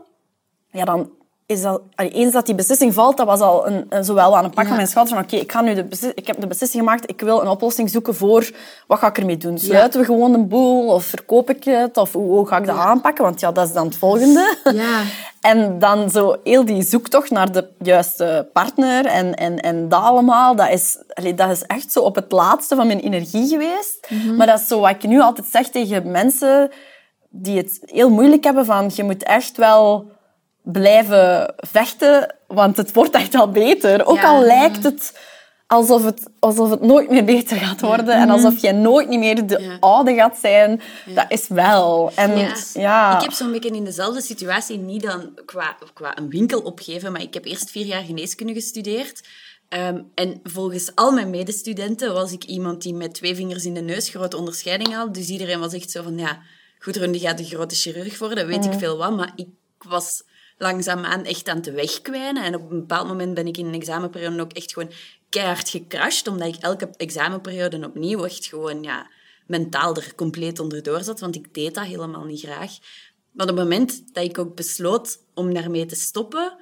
[0.68, 1.12] ja, dan
[1.50, 4.68] is eens dat die beslissing valt, dat was al een, een zowel aan een pak
[4.68, 7.22] van mijn schouder van oké, ik ga nu de ik heb de beslissing gemaakt, ik
[7.22, 8.52] wil een oplossing zoeken voor
[8.88, 9.58] wat ga ik ermee doen?
[9.58, 12.78] Sluiten we gewoon een boel of verkoop ik het of hoe, hoe ga ik dat
[12.78, 13.24] aanpakken?
[13.24, 14.58] Want ja, dat is dan het volgende.
[14.74, 15.02] Ja.
[15.52, 20.56] en dan zo heel die zoektocht naar de juiste partner en, en, en dat allemaal,
[20.56, 20.98] dat is,
[21.36, 24.08] dat is echt zo op het laatste van mijn energie geweest.
[24.10, 24.36] Mhm.
[24.36, 26.72] Maar dat is zo wat ik nu altijd zeg tegen mensen
[27.30, 30.18] die het heel moeilijk hebben van je moet echt wel
[30.62, 34.06] blijven vechten, want het wordt echt wel beter.
[34.06, 35.14] Ook al lijkt het
[35.70, 38.16] alsof het, alsof het nooit meer beter gaat worden.
[38.16, 39.78] En alsof je nooit niet meer de Ja.
[39.80, 40.82] oude gaat zijn.
[41.06, 42.12] Dat is wel.
[42.16, 43.16] En ja.
[43.16, 47.22] Ik heb zo'n beetje in dezelfde situatie, niet dan qua, qua een winkel opgeven, maar
[47.22, 49.22] ik heb eerst vier jaar geneeskunde gestudeerd.
[49.70, 53.82] Ehm, en volgens al mijn medestudenten was ik iemand die met twee vingers in de
[53.82, 55.14] neus grote onderscheiding had.
[55.14, 56.40] Dus iedereen was echt zo van, ja,
[56.80, 59.16] goed, die gaat de grote chirurg worden, weet ik veel wat.
[59.16, 59.48] Maar ik
[59.88, 60.24] was
[60.60, 62.44] langzaamaan echt aan het wegkwijnen.
[62.44, 64.92] En op een bepaald moment ben ik in een examenperiode ook echt gewoon
[65.30, 69.10] keihard gecrashed, omdat ik elke examenperiode opnieuw echt gewoon, ja,
[69.48, 72.78] mentaal er compleet onderdoor zat, want ik deed dat helemaal niet graag.
[73.32, 76.58] Maar op het moment dat ik ook besloot om daarmee te stoppen,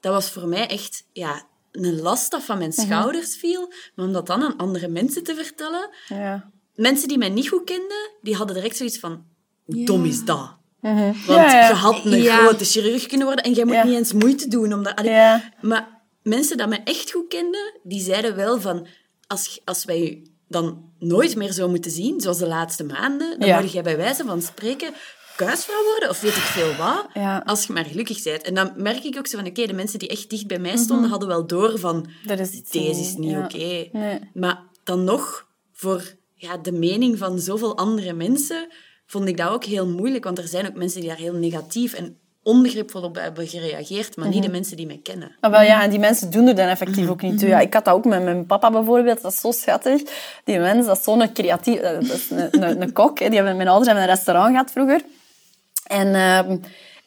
[0.00, 3.72] dat was voor mij echt ja, een last dat van mijn schouders viel.
[3.94, 5.90] Maar om dat dan aan andere mensen te vertellen...
[6.08, 6.50] Ja.
[6.74, 9.24] Mensen die mij niet goed kenden, die hadden direct zoiets van...
[9.66, 10.58] Dom is dat?
[10.82, 11.68] Want Ja, ja.
[11.68, 12.36] je had een Ja.
[12.36, 13.84] grote chirurg kunnen worden en jij moet Ja.
[13.84, 14.72] niet eens moeite doen.
[14.72, 15.52] Om dat, Allee, Ja.
[15.60, 15.88] Maar
[16.22, 18.86] mensen die mij echt goed kenden, die zeiden wel van...
[19.26, 23.48] Als, als wij je dan nooit meer zo moeten zien, zoals de laatste maanden, dan
[23.48, 23.60] Ja.
[23.60, 24.92] moet jij bij wijze van spreken
[25.36, 27.42] kuisvrouw worden, of weet ik veel wat, Ja.
[27.46, 28.42] als je maar gelukkig bent.
[28.42, 30.76] En dan merk ik ook zo van, oké, de mensen die echt dicht bij mij
[30.76, 32.28] stonden, hadden wel door van, Mhm.
[32.28, 33.44] Dat is deze is niet ja.
[33.44, 33.88] oké.
[33.92, 34.18] Nee.
[34.34, 38.68] Maar dan nog, voor ja, de mening van zoveel andere mensen,
[39.12, 41.92] vond ik dat ook heel moeilijk, want er zijn ook mensen die daar heel negatief
[41.92, 44.34] en onbegripvol op hebben gereageerd, maar Mhm.
[44.34, 45.36] niet de mensen die mij kennen.
[45.40, 47.48] Ah, wel, ja, en die mensen doen er dan effectief ook niet toe.
[47.48, 49.22] Ja, ik had dat ook met mijn papa bijvoorbeeld.
[49.22, 50.02] Dat is zo schattig.
[50.44, 51.78] Die mens, dat is zo'n creatief...
[51.78, 53.18] eh, Dat is een, een, een kok.
[53.18, 53.26] hè.
[53.28, 55.00] Die hebben, mijn ouders hebben een restaurant gehad vroeger.
[55.86, 56.56] En, ehm,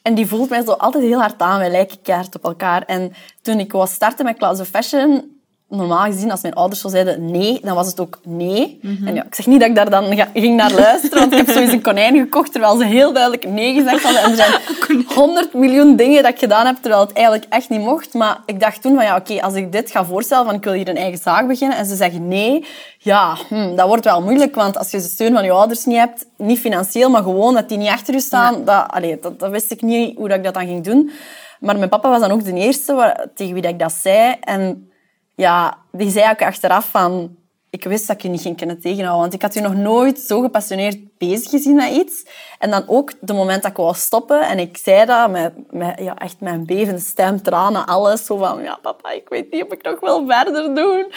[0.02, 1.60] en die voelt mij zo altijd heel hard aan.
[1.60, 2.84] Wij lijken keihard op elkaar.
[2.84, 5.35] En toen ik was starten met of Fashion...
[5.70, 8.80] Normaal gezien, als mijn ouders zo zeiden nee, dan was het ook nee.
[9.06, 11.38] En ja, ik zeg niet dat ik daar dan ga- ging naar luisteren, want ik
[11.38, 14.22] heb sowieso een konijn gekocht, terwijl ze heel duidelijk nee gezegd hadden.
[14.22, 14.52] En er zijn
[15.16, 18.14] honderd miljoen dingen dat ik gedaan heb, terwijl het eigenlijk echt niet mocht.
[18.14, 20.74] Maar ik dacht toen van, ja, oké, als ik dit ga voorstellen, van ik wil
[20.74, 22.66] hier een eigen zaak beginnen, en ze zeggen nee,
[23.00, 25.98] ja, hm, dat wordt wel moeilijk, want als je de steun van je ouders niet
[25.98, 29.52] hebt, niet financieel, maar gewoon dat die niet achter je staan, dat, allee, dat, dat
[29.52, 31.12] wist ik niet hoe dat ik dat dan ging doen.
[31.60, 34.36] Maar mijn papa was dan ook de eerste waar, tegen wie dat ik dat zei.
[34.42, 34.90] En
[35.36, 37.36] ja, die zei ook achteraf van...
[37.70, 40.20] Ik wist dat ik je niet ging kunnen tegenhouden, want ik had je nog nooit
[40.20, 42.26] zo gepassioneerd bezig gezien met iets.
[42.60, 46.00] En dan ook de moment dat ik wou stoppen en ik zei dat met, met
[46.00, 48.26] ja, echt mijn bevende stem, tranen, alles.
[48.26, 51.12] Zo van, ja papa, ik weet niet of ik nog wil verder doen.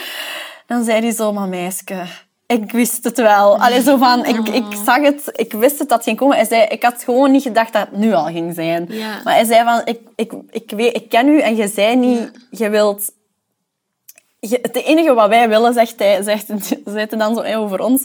[0.66, 2.06] Dan zei hij zo, maar meisje,
[2.46, 3.58] ik wist het wel.
[3.58, 6.36] Allee, zo van, ik, ik zag het, ik wist het dat het ging komen.
[6.36, 8.86] Hij zei, ik had gewoon niet gedacht dat het nu al ging zijn.
[8.88, 9.20] Ja.
[9.24, 12.30] Maar hij zei van, ik, ik, ik, weet, ik ken u en je zei niet,
[12.50, 13.12] je wilt
[14.40, 16.46] het enige wat wij willen, zegt hij, zegt,
[16.84, 18.04] zegt hij dan zo over ons,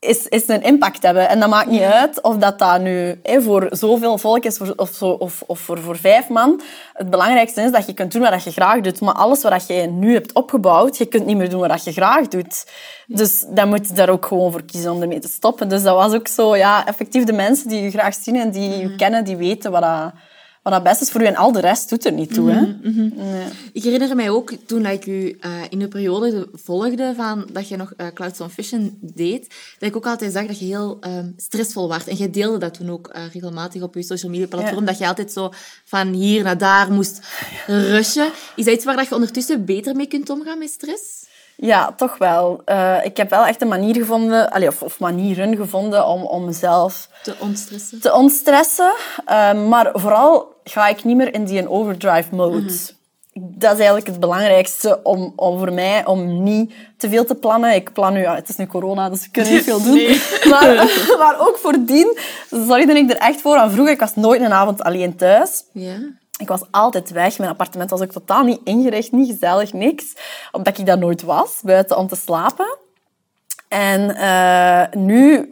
[0.00, 1.28] is, is een impact hebben.
[1.28, 4.90] En dat maakt niet uit of dat, dat nu voor zoveel volk is voor- of,
[4.90, 6.60] zo, of, of voor, voor vijf man.
[6.92, 9.00] Het belangrijkste is dat je kunt doen wat je graag doet.
[9.00, 12.28] Maar alles wat je nu hebt opgebouwd, je kunt niet meer doen wat je graag
[12.28, 12.66] doet.
[13.06, 15.68] Dus dan moet je daar ook gewoon voor kiezen om ermee te stoppen.
[15.68, 18.78] Dus dat was ook zo, ja, effectief de mensen die je graag zien en die
[18.78, 20.12] je kennen, die weten wat dat,
[20.62, 21.26] wat dat best is voor je.
[21.26, 22.50] En al de rest doet er niet toe.
[22.50, 22.60] Hè?
[22.82, 23.44] Nee.
[23.72, 27.68] Ik herinner mij ook toen dat ik u eh, in de periode volgde van dat
[27.68, 31.30] je nog eh, Clouds on deed, dat ik ook altijd zag dat je heel ehm,
[31.36, 32.06] stressvol was.
[32.06, 34.86] En jij deelde dat toen ook eh, regelmatig op je social media platform, Ja.
[34.86, 35.50] dat je altijd zo
[35.84, 37.20] van hier naar daar moest
[37.66, 38.30] rushen.
[38.56, 41.19] Is dat iets waar dat je ondertussen beter mee kunt omgaan met stress?
[41.62, 42.62] Ja, toch wel.
[42.64, 46.44] Eh, ik heb wel echt een manier gevonden, allee, of, of manieren gevonden om, om
[46.44, 48.00] mezelf Te ontstressen?
[48.00, 48.92] te ontstressen.
[49.24, 52.72] Eh, maar vooral ga ik niet meer in die overdrive mode.
[53.32, 57.74] Dat is eigenlijk het belangrijkste om, om voor mij, om niet te veel te plannen.
[57.74, 60.00] Ik plan nu, ja, het is nu corona, dus ik kan niet veel doen.
[60.50, 60.74] Maar,
[61.18, 62.18] maar ook voordien
[62.50, 63.56] zorgde ik er echt voor.
[63.56, 65.64] En vroeger, ik was nooit een avond alleen thuis.
[65.72, 65.96] Ja.
[66.40, 67.38] Ik was altijd weg.
[67.38, 70.04] Mijn appartement was ook totaal niet ingericht, niet gezellig, niks.
[70.52, 72.78] Omdat ik daar nooit was, buiten om te slapen.
[73.68, 75.48] En eh, nu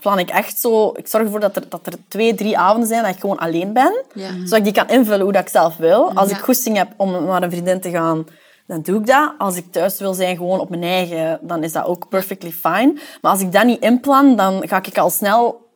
[0.00, 0.92] plan ik echt zo...
[0.96, 3.72] Ik zorg ervoor dat er, dat er twee, drie avonden zijn dat ik gewoon alleen
[3.72, 4.02] ben.
[4.14, 4.30] Ja.
[4.30, 6.12] Zodat ik die kan invullen hoe dat ik zelf wil.
[6.14, 6.36] Als Ja.
[6.36, 8.26] ik goesting heb om naar een vriendin te gaan,
[8.66, 9.32] dan doe ik dat.
[9.38, 12.92] Als ik thuis wil zijn, gewoon op mijn eigen, dan is dat ook perfectly fine.
[13.20, 15.68] Maar als ik dat niet inplan, dan ga ik al snel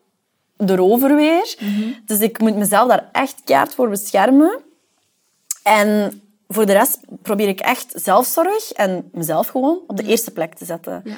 [0.56, 1.56] erover weer.
[2.04, 4.60] Dus ik moet mezelf daar echt keihard voor beschermen.
[5.62, 10.54] En voor de rest probeer ik echt zelfzorg en mezelf gewoon op de eerste plek
[10.54, 11.00] te zetten.
[11.04, 11.16] Ja.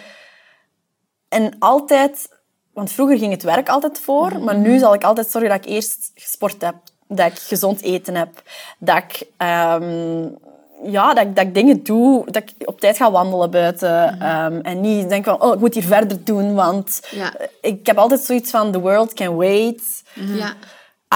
[1.28, 2.28] En altijd,
[2.72, 5.70] want vroeger ging het werk altijd voor, maar nu zal ik altijd zorgen dat ik
[5.70, 6.74] eerst gesport heb,
[7.08, 8.42] dat ik gezond eten heb,
[8.78, 10.28] dat ik, ehm,
[10.84, 14.60] ja, dat, ik, dat ik dingen doe, dat ik op tijd ga wandelen buiten ehm,
[14.62, 17.32] en niet denk van, oh, ik moet hier verder doen, want Ja.
[17.60, 20.02] ik heb altijd zoiets van, the world can wait.
[20.14, 20.54] Ja.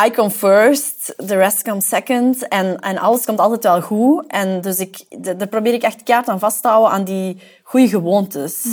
[0.06, 2.48] I come first, the rest comes second.
[2.48, 4.26] En, en alles komt altijd wel goed.
[4.26, 5.04] En dus ik,
[5.38, 8.64] daar probeer ik echt kaart aan vast te houden aan die goede gewoontes.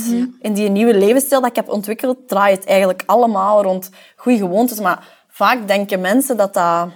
[0.41, 4.79] In die nieuwe levensstijl dat ik heb ontwikkeld, draait het eigenlijk allemaal rond goede gewoontes.
[4.79, 6.87] Maar vaak denken mensen dat dat...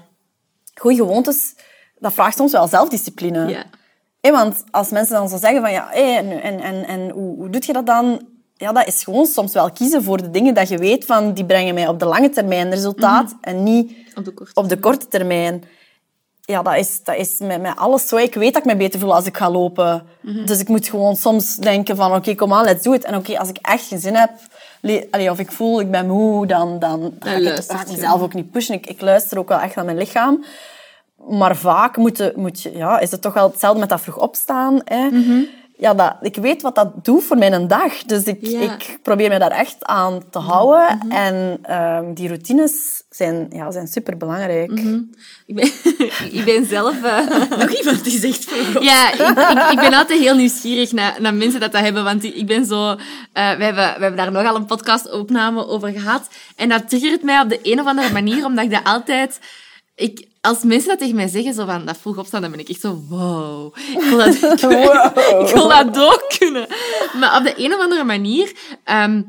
[0.75, 1.55] Goede gewoontes,
[1.99, 3.65] dat vraagt soms wel zelfdiscipline.
[4.21, 7.49] Want als mensen dan zo zeggen van ja, hé, en, en, en, en hoe, hoe
[7.49, 8.21] doe je dat dan?
[8.55, 11.45] Ja, dat is gewoon soms wel kiezen voor de dingen dat je weet van die
[11.45, 14.51] brengen mij op de lange termijn resultaat en niet Op de korte.
[14.53, 15.63] op de korte termijn.
[16.41, 18.17] Ja, dat is, dat is met, met alles zo.
[18.17, 20.03] Ik weet dat ik me beter voel als ik ga lopen.
[20.45, 23.03] Dus ik moet gewoon soms denken van oké, kom aan, let's do it.
[23.03, 24.31] En oké, als ik echt geen zin heb,
[25.11, 27.95] allee, of ik voel ik ben moe, dan, dan ga ik, luistert ga ik je.
[27.95, 28.75] mezelf ook niet pushen.
[28.75, 30.43] Ik, ik luister ook wel echt naar mijn lichaam.
[31.29, 34.17] Maar vaak moet je, moet je, ja, is het toch wel hetzelfde met dat vroeg
[34.17, 34.81] opstaan.
[34.83, 35.09] Hè?
[35.77, 38.03] Ja, dat, ik weet wat dat doet voor mijn dag.
[38.03, 38.59] Dus ik, Ja.
[38.59, 40.99] ik probeer me daar echt aan te houden.
[41.09, 44.71] En ehm, die routines zijn, ja, zijn superbelangrijk.
[45.45, 45.65] Ik ben,
[46.37, 47.03] ik ben zelf...
[47.03, 47.17] eh,
[47.59, 51.33] Nog iemand die zegt voor Ja, ik, ik, ik ben altijd heel nieuwsgierig naar, naar
[51.33, 52.89] mensen dat dat hebben, want ik ben zo...
[52.89, 52.95] eh,
[53.33, 56.27] we, hebben, we hebben daar nogal een podcastopname over gehad.
[56.55, 59.39] En dat triggert mij op de een of andere manier, omdat ik dat altijd...
[59.95, 62.69] Ik, als mensen dat tegen mij zeggen, zo van, dat vroeg opstaan, dan ben ik
[62.69, 63.75] echt zo, wow.
[63.77, 65.47] Ik wil dat, ik, Wow.
[65.47, 66.67] ik wil dat ook kunnen.
[67.19, 68.51] Maar op de een of andere manier...
[68.83, 69.21] ehm,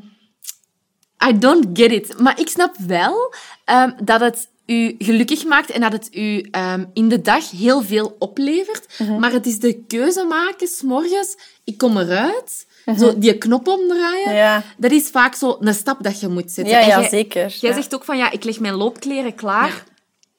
[1.29, 2.19] I don't get it.
[2.21, 6.85] Maar ik snap wel ehm, dat het u gelukkig maakt en dat het u ehm,
[6.93, 8.87] in de dag heel veel oplevert.
[8.99, 9.19] Mhm.
[9.19, 12.67] Maar het is de keuze maken, s'morgens, ik kom eruit,
[12.99, 14.27] zo die knop omdraaien.
[14.29, 14.35] Mhm.
[14.37, 14.63] Ja.
[14.77, 16.75] Dat is vaak zo een stap dat je moet zetten.
[16.75, 17.57] Ja, ja, jij- zeker.
[17.61, 17.77] Jij Ja.
[17.77, 19.85] zegt ook van, ja, ik leg mijn loopkleren klaar.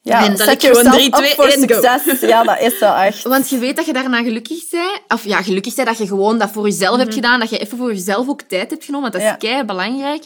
[0.04, 1.80] Ja, En dan set ik gewoon yourself drie, up twee, for één, go.
[1.80, 2.20] succes.
[2.20, 3.22] Ja, dat is wel echt.
[3.34, 5.00] Want je weet dat je daarna gelukkig bent.
[5.08, 7.40] Of ja, gelukkig bent dat je gewoon dat voor jezelf hebt gedaan.
[7.40, 9.10] Dat je even voor jezelf ook tijd hebt genomen.
[9.10, 9.46] Want dat is Mhm.
[9.46, 9.54] Ja.
[9.54, 10.24] kei belangrijk.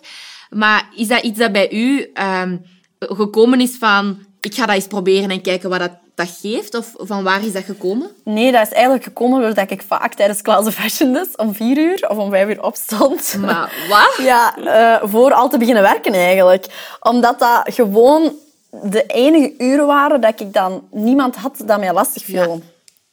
[0.51, 2.57] Maar is dat iets dat bij u ehm,
[2.99, 4.19] gekomen is van...
[4.41, 6.75] Ik ga dat eens proberen en kijken wat dat, dat geeft?
[6.75, 8.11] Of van waar is dat gekomen?
[8.25, 12.07] Nee, dat is eigenlijk gekomen doordat ik vaak tijdens of Fashion dus om vier uur
[12.09, 13.37] of om vijf uur opstond.
[13.41, 14.15] Maar wat?
[14.27, 16.67] Ja, eh, voor al te beginnen werken eigenlijk.
[17.01, 18.33] Omdat dat gewoon
[18.71, 22.63] de enige uren waren dat ik dan niemand had dat mij lastig viel.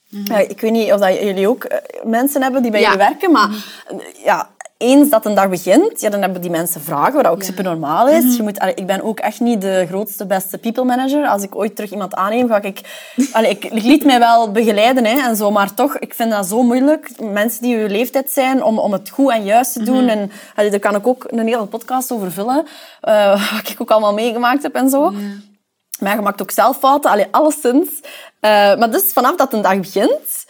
[0.07, 3.31] Ja, ik weet niet of dat jullie ook eh, mensen hebben die bij jullie werken,
[3.31, 3.49] maar
[4.23, 7.63] ja, eens dat een dag begint, ja, dan hebben die mensen vragen, wat ook super
[7.63, 8.35] normaal is.
[8.35, 11.27] Je moet, allee, ik ben ook echt niet de grootste, beste people manager.
[11.27, 12.81] Als ik ooit terug iemand aanneem, ga ik...
[13.31, 16.63] Allee, ik, liet mij wel begeleiden hè, en zo, maar toch, ik vind dat zo
[16.63, 17.21] moeilijk.
[17.21, 20.07] Mensen die uw leeftijd zijn, om, om het goed en juist te doen.
[20.07, 22.65] En allee, daar kan ik ook een hele podcast over vullen,
[23.01, 25.13] eh, wat ik ook allemaal meegemaakt heb en zo.
[25.99, 27.89] Maar je maakt ook zelf fouten, alleszins.
[28.39, 30.44] Eh, maar dus vanaf dat een dag begint,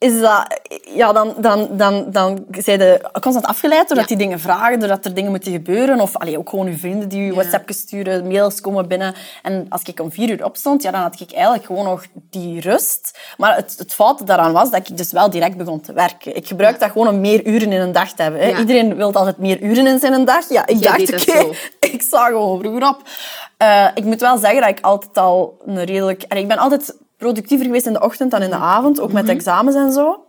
[0.00, 0.60] is dat,
[0.94, 5.14] ja, dan, dan, dan, dan zijn je constant afgeleid doordat die dingen vragen, doordat er
[5.14, 6.00] dingen moeten gebeuren.
[6.00, 9.14] Of allee, ook gewoon je vrienden die je WhatsApp sturen, mails komen binnen.
[9.42, 12.60] En als ik om vier uur opstond, ja, dan had ik eigenlijk gewoon nog die
[12.60, 13.18] rust.
[13.36, 16.36] Maar het, het foute daaraan was dat ik dus wel direct begon te werken.
[16.36, 18.40] Ik gebruik dat gewoon om meer uren in een dag te hebben.
[18.40, 18.48] Hè.
[18.48, 18.58] Ja.
[18.58, 20.48] Iedereen wil altijd meer uren in zijn dag.
[20.48, 21.48] Ja, ik Jij dacht, oké,
[21.94, 23.02] ik sta gewoon vroeger op.
[23.56, 26.22] Eh, ik moet wel zeggen dat ik altijd al een redelijk...
[26.22, 29.22] En ik ben altijd productiever geweest in de ochtend dan in de avond, ook met
[29.24, 29.32] Mhm.
[29.32, 30.24] examens en zo.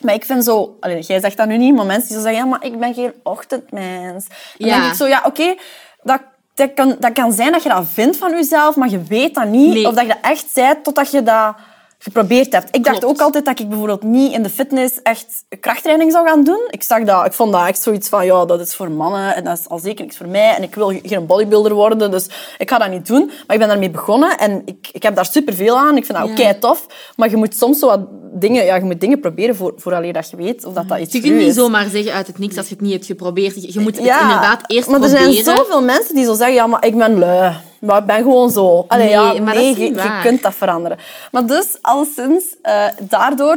[0.00, 0.76] Maar ik vind zo...
[0.80, 2.42] Allee, jij zegt dat nu niet, maar mensen die zo zeggen...
[2.42, 4.26] Ja, maar ik ben geen ochtendmens.
[4.58, 4.78] Dan Ja.
[4.80, 5.06] denk ik zo...
[5.06, 5.54] Ja, oké,
[6.02, 6.20] dat,
[6.54, 9.46] dat, kan, dat kan zijn dat je dat vindt van jezelf, maar je weet dat
[9.48, 9.72] niet.
[9.74, 9.86] Nee.
[9.88, 11.54] Of dat je dat echt zei totdat je dat
[12.02, 12.76] geprobeerd hebt.
[12.76, 13.14] Ik dacht Klopt.
[13.14, 15.26] ook altijd dat ik bijvoorbeeld niet in de fitness echt
[15.60, 16.60] krachttraining zou gaan doen.
[16.70, 19.44] Ik, zag dat, ik vond dat echt zoiets van, ja, dat is voor mannen en
[19.44, 20.54] dat is al zeker niks voor mij.
[20.56, 23.24] En ik wil geen bodybuilder worden, dus ik ga dat niet doen.
[23.26, 25.96] Maar ik ben daarmee begonnen en ik, ik heb daar superveel aan.
[25.96, 26.44] Ik vind dat ook Ja.
[26.44, 26.86] kei tof.
[27.16, 28.00] Maar je moet soms zo wat
[28.32, 30.98] dingen, ja, je moet dingen proberen voor, voor alleen dat je weet of dat, dat
[30.98, 31.54] iets Je voor kunt niet is.
[31.54, 33.54] zomaar zeggen uit het niks als je het niet hebt geprobeerd.
[33.54, 35.44] Je je moet het inderdaad eerst maar er proberen.
[35.44, 37.52] zijn zoveel mensen die zo zeggen, ja, maar ik ben lui.
[37.80, 38.84] Maar ik ben gewoon zo.
[38.88, 40.98] Allee, Nee, ja, maar nee, je, je kunt dat veranderen.
[41.32, 43.56] Maar dus, alleszins, eh daardoor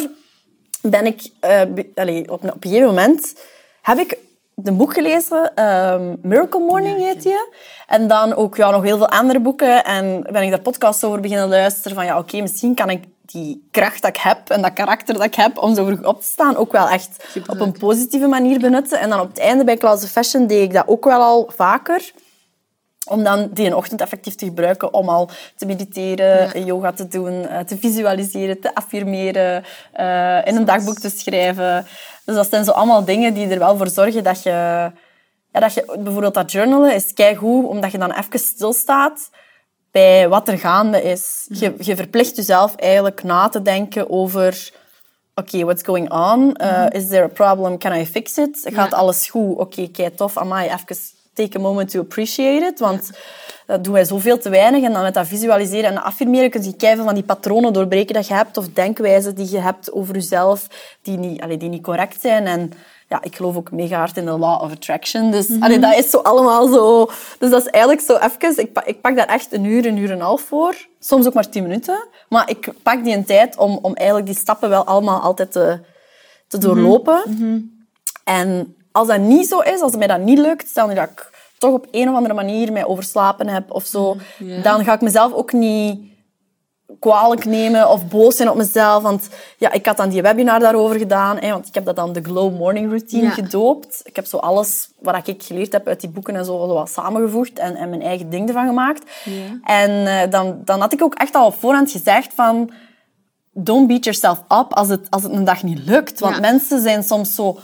[0.82, 1.30] ben ik...
[1.40, 3.36] eh, be- allee, op, op een gegeven moment
[3.82, 4.18] heb ik
[4.64, 7.36] een boek gelezen, ehm, Miracle Morning heet die.
[7.88, 9.84] En dan ook ja, nog heel veel andere boeken.
[9.84, 11.96] En ben ik daar podcasts over beginnen luisteren.
[11.98, 15.24] Van ja, oké, misschien kan ik die kracht dat ik heb en dat karakter dat
[15.24, 18.60] ik heb om zo vroeg op te staan ook wel echt op een positieve manier
[18.60, 19.00] benutten.
[19.00, 22.12] En dan op het einde bij of Fashion deed ik dat ook wel al vaker.
[23.10, 27.60] Om dan die ochtend effectief te gebruiken om al te mediteren, yoga te doen, eh,
[27.60, 31.86] te visualiseren, te affirmeren, eh, in een dagboek te schrijven.
[32.26, 34.92] Dus dat zijn zo allemaal dingen die er wel voor zorgen dat je...
[35.52, 39.30] Ja, dat je bijvoorbeeld dat journalen is keigoed, omdat je dan even stilstaat
[39.92, 41.46] bij wat er gaande is.
[41.50, 44.72] Je, je verplicht jezelf eigenlijk na te denken over...
[45.36, 46.58] Oké, what's going on?
[46.62, 47.78] Uh, Is there a problem?
[47.78, 48.68] Can I fix it?
[48.74, 49.58] Gaat alles goed?
[49.58, 50.38] Oké, kei tof.
[50.38, 50.96] Amai, even
[51.34, 52.80] take a moment to appreciate it.
[52.80, 53.12] Want
[53.66, 54.84] dat doen wij zoveel te weinig.
[54.84, 58.28] En dan met dat visualiseren en affirmeren kun je kijken van die patronen doorbreken dat
[58.28, 58.58] je hebt.
[58.58, 60.68] Of denkwijzen die je hebt over jezelf,
[61.02, 62.46] die niet, allee, die niet correct zijn.
[62.46, 62.72] En
[63.10, 65.32] ja, ik geloof ook mega hard in de law of attraction.
[65.32, 67.06] Dus mm dat is zo allemaal zo...
[67.40, 68.64] Dus dat is eigenlijk zo even...
[68.64, 70.76] Ik pak, ik pak daar echt een uur, een uur en een half voor.
[71.00, 72.08] Soms ook maar tien minuten.
[72.30, 75.80] Maar ik pak die een tijd om, om eigenlijk die stappen wel allemaal altijd te,
[76.48, 77.22] te doorlopen.
[77.28, 77.60] Mhm.
[78.24, 81.10] En als dat niet zo is, als het mij dat niet lukt, stel nu dat
[81.10, 84.62] ik toch op een of andere manier mij overslapen heb of zo, Ja.
[84.62, 86.12] dan ga ik mezelf ook niet
[87.00, 89.04] kwalijk nemen of boos zijn op mezelf.
[89.04, 91.38] Want ja, ik had dan die webinar daarover gedaan.
[91.38, 93.30] Hè, want ik heb dat dan de Glow Morning Routine Ja.
[93.30, 94.02] gedoopt.
[94.04, 96.90] Ik heb zo alles wat ik geleerd heb uit die boeken en zo, zo wat
[96.90, 99.12] samengevoegd en, en mijn eigen ding ervan gemaakt.
[99.24, 99.60] Ja.
[99.64, 102.72] En eh, dan, dan had ik ook echt al op voorhand gezegd van...
[103.56, 106.20] Don't beat yourself up als het, als het een dag niet lukt.
[106.20, 106.42] Want Ja.
[106.42, 107.60] mensen zijn soms zo...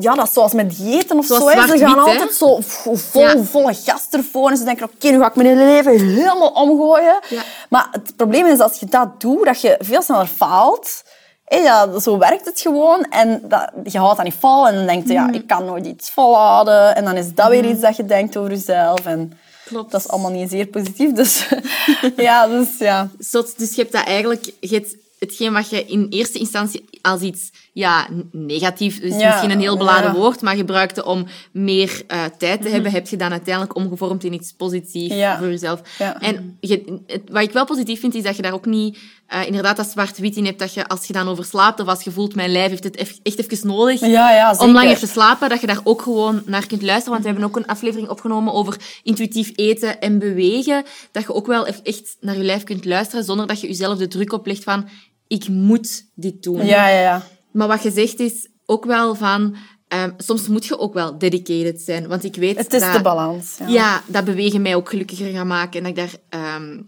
[0.00, 1.34] Ja, dat is zoals met diëten of zo.
[1.34, 3.42] Ze gaan altijd zo vol, Ja.
[3.42, 4.50] volle gast ervoor.
[4.50, 7.18] En ze denken, oké, nu ga ik mijn hele leven helemaal omgooien.
[7.28, 7.42] Ja.
[7.68, 11.02] Maar het probleem is, als je dat doet, dat je veel sneller faalt.
[11.44, 13.04] Hé, ja, zo werkt het gewoon.
[13.10, 14.68] En dat, je houdt dat niet vol.
[14.68, 16.94] En dan denk je, ja, ik kan nooit iets volhouden.
[16.96, 19.06] En dan is dat weer iets dat je denkt over jezelf.
[19.06, 19.90] En Klopt.
[19.90, 21.12] dat is allemaal niet zeer positief.
[21.12, 21.48] Dus
[22.16, 23.08] ja, dus ja.
[23.18, 24.52] Zot, dus je hebt dat eigenlijk...
[24.60, 29.60] Je hebt hetgeen wat je in eerste instantie als iets ja, negatief, Ja, misschien een
[29.60, 30.10] heel beladen ja.
[30.10, 30.18] Mhm.
[30.18, 34.32] woord, maar gebruikte om meer eh, tijd te hebben, heb je dan uiteindelijk omgevormd in
[34.32, 35.38] iets positiefs Ja.
[35.38, 35.80] voor jezelf.
[36.20, 39.46] En je, het, wat ik wel positief vind, is dat je daar ook niet eh,
[39.46, 42.34] inderdaad dat zwart-wit in hebt, dat je als je dan overslaapt of als je voelt,
[42.34, 44.00] mijn lijf heeft het echt even nodig,
[44.58, 47.12] om langer te slapen, dat je daar ook gewoon naar kunt luisteren.
[47.12, 50.84] Want we hebben ook een aflevering opgenomen over intuïtief eten en bewegen.
[51.12, 54.08] Dat je ook wel echt naar je lijf kunt luisteren, zonder dat je jezelf de
[54.08, 54.88] druk oplegt van
[55.28, 56.64] ik moet dit doen.
[56.66, 57.22] Ja, ja, ja.
[57.52, 59.56] Maar wat je zegt is ook wel van...
[59.88, 62.08] ehm, soms moet je ook wel dedicated zijn.
[62.08, 62.92] Want ik weet Het is dat...
[62.92, 63.56] de balans.
[63.58, 63.66] Ja.
[63.68, 65.84] Ja, dat bewegen mij ook gelukkiger gaat maken.
[65.84, 66.80] En dat ik daar ehm,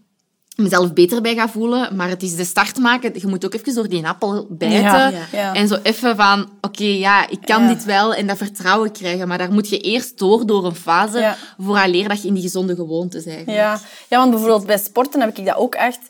[0.57, 1.97] mezelf beter bij ga voelen.
[1.97, 3.13] Maar het is de start maken.
[3.15, 4.81] Je moet ook even door die appel bijten.
[4.81, 5.27] Ja, ja.
[5.33, 5.55] ja.
[5.55, 6.51] En zo even van...
[6.61, 7.69] Oké, ja, ik kan Ja.
[7.69, 8.15] dit wel.
[8.15, 9.29] En dat vertrouwen krijgen.
[9.29, 11.19] Maar daar moet je eerst door, door een fase...
[11.19, 11.37] Ja.
[11.59, 13.57] vooraleer dat je in die gezonde gewoontes eigenlijk.
[13.59, 13.81] Ja.
[14.09, 16.01] ja, want bijvoorbeeld bij sporten heb ik dat ook echt...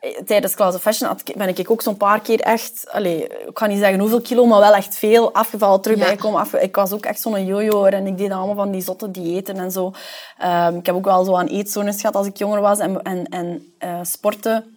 [0.00, 2.84] eh, Tijdens Class of Fashion ben ik ook zo'n paar keer echt...
[2.90, 6.04] Allez, ik kan niet zeggen hoeveel kilo, maar wel echt veel afgevallen, terug Ja.
[6.04, 6.40] bijkomen.
[6.40, 9.56] Afge- ik was ook echt zo'n jojo en ik deed allemaal van die zotte diëten
[9.56, 9.92] en zo.
[10.38, 12.78] Ehm, ik heb ook wel zo aan eetzones gehad als ik jonger was.
[12.78, 14.72] En, en, en eh, sporten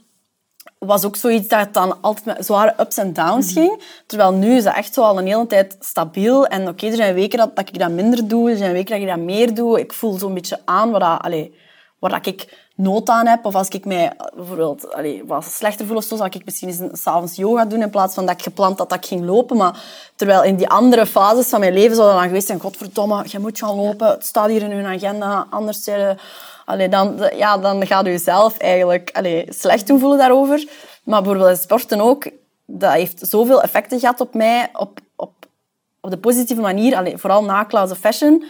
[0.77, 3.84] was ook zoiets dat dan altijd met zware ups en downs ging.
[4.07, 6.45] Terwijl nu is dat echt zo al een hele tijd stabiel.
[6.47, 9.01] En oké, er zijn weken dat, dat ik dat minder doe, er zijn weken dat
[9.01, 9.79] ik dat meer doe.
[9.79, 11.55] Ik voel zo'n beetje aan waar, dat, allee,
[11.99, 13.46] waar dat ik nood aan heb.
[13.46, 16.67] Of als ik mij eh, bijvoorbeeld allee, wat slechter voel of zo, zal ik misschien
[16.67, 19.58] eens s'avonds yoga doen in plaats van dat ik gepland had dat ik ging lopen.
[19.58, 19.84] Maar
[20.15, 23.60] terwijl in die andere fases van mijn leven zou dan geweest zijn, godverdomme, je moet
[23.60, 26.15] gaan lopen, het staat hier in hun agenda, anders je-
[26.65, 30.67] Allee, dan, ja, dan gaat u zelf eigenlijk allee, slecht doen voelen daarover.
[31.04, 32.30] Maar bijvoorbeeld sporten ook,
[32.65, 35.32] dat heeft zoveel effecten gehad op mij, op, op,
[36.02, 38.46] op de positieve manier, allee, vooral na Class of Fashion.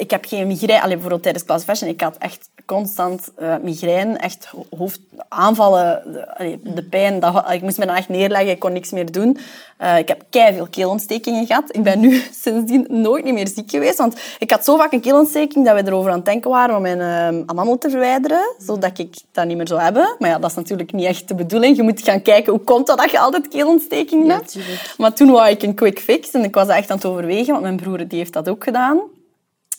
[0.00, 4.16] Ik heb geen migraine, allee, bijvoorbeeld tijdens Class Fashion, ik had echt constant eh, migraine,
[4.18, 8.58] echt ho- hoofdaanvallen, de, allee, de pijn, dat, ik moest me dan echt neerleggen, ik
[8.58, 9.38] kon niks meer doen.
[9.76, 11.76] Eh, ik heb veel keelontstekingen gehad.
[11.76, 15.00] Ik ben nu sindsdien nooit niet meer ziek geweest, want ik had zo vaak een
[15.00, 18.98] keelontsteking dat we erover aan het denken waren om mijn eh, amandel te verwijderen, zodat
[18.98, 20.16] ik dat niet meer zou hebben.
[20.18, 21.76] Maar ja, dat is natuurlijk niet echt de bedoeling.
[21.76, 24.52] Je moet gaan kijken hoe komt dat dat je altijd keelontsteking Ja, hebt.
[24.52, 24.94] tuurlijk.
[24.98, 27.62] Maar toen wou ik een quick fix en ik was echt aan het overwegen, want
[27.62, 29.00] mijn broer die heeft dat ook gedaan.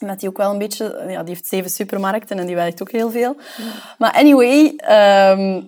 [0.01, 1.03] Met die ook wel een beetje...
[1.07, 3.35] Ja, die heeft zeven supermarkten en die werkt ook heel veel.
[3.97, 5.61] Maar anyway, ehm,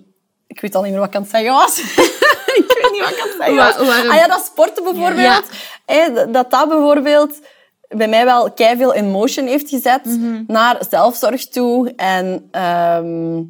[0.46, 1.78] ik weet al niet meer wat ik aan het zeggen was.
[2.60, 3.76] ik weet niet wat ik aan het zeggen was.
[3.76, 4.10] Waarom?
[4.10, 5.46] Ah ja, dat sporten bijvoorbeeld.
[5.86, 6.08] Ja.
[6.26, 7.38] Dat dat bijvoorbeeld
[7.88, 11.92] bij mij wel veel in motion heeft gezet naar zelfzorg toe.
[11.96, 13.42] En ehm,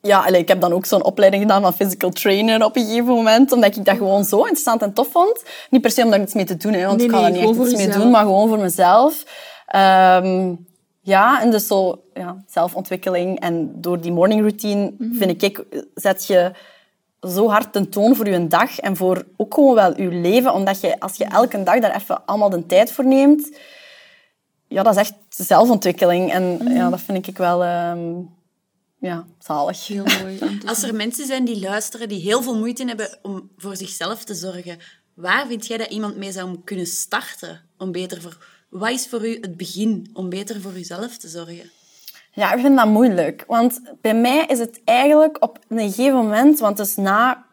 [0.00, 3.52] ja, ik heb dan ook zo'n opleiding gedaan van physical trainer op een gegeven moment,
[3.52, 5.42] omdat ik dat gewoon zo interessant en tof vond.
[5.70, 7.30] Niet per se om daar iets mee te doen, hè, want Nee, ik kan nee,
[7.30, 9.24] er niet echt iets mee doen, maar gewoon voor mezelf.
[9.66, 10.54] Ehm,
[11.00, 13.40] ja, en dus zo ja, zelfontwikkeling.
[13.40, 15.14] En door die morning routine, Mhm.
[15.16, 16.52] vind ik, zet je
[17.20, 20.52] zo hard de toon voor je dag en voor ook gewoon wel je leven.
[20.54, 23.56] Omdat je, als je elke dag daar even allemaal de tijd voor neemt,
[24.68, 26.32] ja, dat is echt zelfontwikkeling.
[26.32, 26.72] En Mhm.
[26.72, 28.12] ja, dat vind ik wel ehm,
[28.98, 29.86] ja, zalig.
[29.86, 30.38] Heel mooi.
[30.66, 34.34] Als er mensen zijn die luisteren, die heel veel moeite hebben om voor zichzelf te
[34.34, 34.78] zorgen,
[35.14, 38.36] waar vind jij dat iemand mee zou kunnen starten om beter voor...
[38.74, 41.70] Wat is voor u het begin om beter voor uzelf te zorgen?
[42.32, 43.44] Ja, ik vind dat moeilijk.
[43.46, 47.46] Want bij mij is het eigenlijk op een gegeven moment, want dus na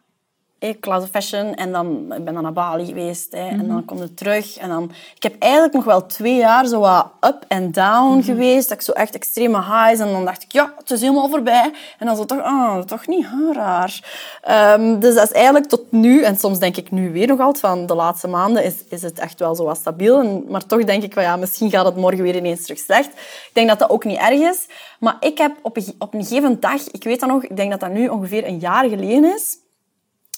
[0.79, 3.33] Cloud of Fashion en dan ik ben dan naar Bali geweest.
[3.33, 4.57] En dan kom je terug.
[4.57, 8.69] En dan, ik heb eigenlijk nog wel twee jaar zo wat up en down geweest.
[8.69, 9.99] Dat ik zo echt extreme highs.
[9.99, 11.71] En dan dacht ik, ja, het is helemaal voorbij.
[11.99, 13.99] En dan zo toch, ah, toch niet, huh, raar.
[14.41, 17.59] Ehm, dus dat is eigenlijk tot nu, en soms denk ik nu weer nog altijd
[17.59, 20.19] van de laatste maanden, is, is het echt wel zo wat stabiel.
[20.19, 23.09] En, maar toch denk ik van ja, misschien gaat het morgen weer ineens terug slecht.
[23.09, 24.67] Ik denk dat dat ook niet erg is.
[24.99, 27.71] Maar ik heb op een, op een gegeven dag, ik weet dat nog, ik denk
[27.71, 29.57] dat dat nu ongeveer een jaar geleden is,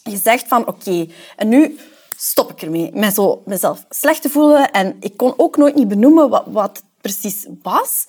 [0.03, 1.79] gezegd van oké, en nu
[2.17, 2.91] stop ik ermee.
[2.93, 4.71] Met zo mezelf slecht te voelen.
[4.71, 8.07] En ik kon ook nooit niet benoemen wat, wat het precies was.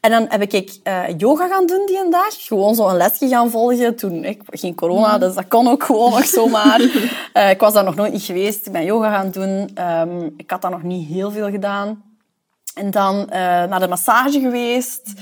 [0.00, 2.46] En dan heb ik uh, yoga gaan doen die een dag.
[2.46, 3.96] Gewoon zo een lesje gaan volgen.
[3.96, 6.80] Toen, ik, geen corona, dus dat kon ook gewoon nog zomaar.
[6.80, 8.66] uh, ik was daar nog nooit niet geweest.
[8.66, 9.70] Ik ben yoga gaan doen.
[9.78, 12.04] Um, ik had daar nog niet heel veel gedaan.
[12.74, 15.12] En dan uh, naar de massage geweest.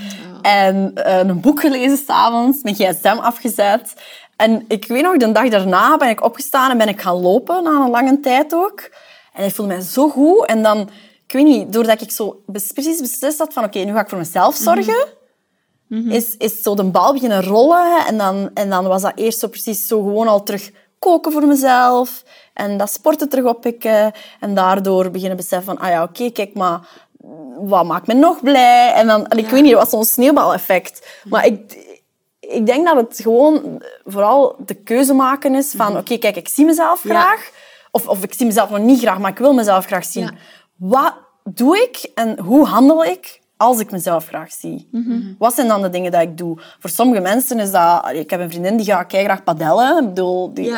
[0.42, 2.62] En een boek gelezen s'avonds.
[2.62, 3.94] Mijn gsm afgezet.
[4.36, 7.62] En ik weet nog, de dag daarna ben ik opgestaan en ben ik gaan lopen,
[7.62, 8.90] na een lange tijd ook.
[9.32, 10.46] En ik voelde mij zo goed.
[10.46, 10.80] En dan,
[11.26, 14.18] ik weet niet, doordat ik zo precies beslist had van oké, nu ga ik voor
[14.18, 15.06] mezelf zorgen,
[15.88, 16.10] mm-hmm.
[16.10, 18.06] is, is zo de bal beginnen rollen.
[18.06, 21.46] En dan, en dan was dat eerst zo precies zo gewoon al terug koken voor
[21.46, 22.24] mezelf.
[22.54, 24.12] En dat sporten terug oppikken.
[24.40, 26.80] En daardoor beginnen beseffen van, ah ja, oké, kijk, maar
[27.58, 28.92] wat maakt me nog blij?
[28.92, 31.20] En dan, en ik weet niet, dat was zo'n sneeuwbaleffect.
[31.24, 31.83] Maar ik,
[32.48, 35.88] ik denk dat het gewoon vooral de keuze maken is van...
[35.88, 35.96] Mhm.
[35.96, 37.50] Oké, kijk, ik zie mezelf graag.
[37.90, 40.38] Of, of ik zie mezelf nog niet graag, maar ik wil mezelf graag zien.
[40.76, 41.14] Wat
[41.44, 44.88] doe ik en hoe handel ik als ik mezelf graag zie?
[44.90, 45.20] Mhm.
[45.38, 46.58] Wat zijn dan de dingen die ik doe?
[46.78, 48.10] Voor sommige mensen is dat...
[48.12, 50.02] Ik heb een vriendin die gaat graag padellen.
[50.02, 50.72] Ik bedoel, die,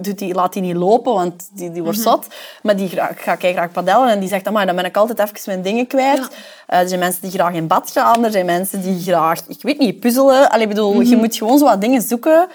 [0.00, 2.08] doet die, laat die niet lopen, want die, die wordt mhm.
[2.08, 2.26] zot.
[2.62, 4.44] Maar die gaat graag padellen en die zegt...
[4.44, 6.18] dan ben ik altijd even mijn dingen kwijt.
[6.18, 8.24] Uh, er zijn mensen die graag in bad gaan.
[8.24, 9.40] Er zijn mensen die graag...
[9.48, 10.50] Ik weet niet, puzzelen.
[10.50, 11.18] Allee, bedoel, Je mhm.
[11.18, 12.48] moet gewoon zo wat dingen zoeken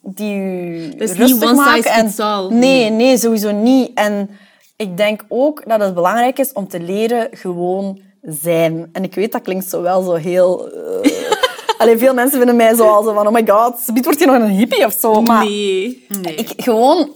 [0.00, 1.90] die je dus rustig maken.
[1.90, 3.90] En, nee, nee, sowieso niet.
[3.94, 4.30] En
[4.76, 8.88] ik denk ook dat het belangrijk is om te leren gewoon zijn.
[8.92, 10.70] En ik weet, dat klinkt zo wel zo heel...
[11.04, 11.12] Uh...
[11.78, 14.28] Allee, veel mensen vinden mij zo al zo van, oh my god, Biet wordt hier
[14.28, 15.22] nog een hippie of zo.
[15.22, 16.06] Maar nee.
[16.22, 16.34] nee.
[16.34, 17.10] Ik, gewoon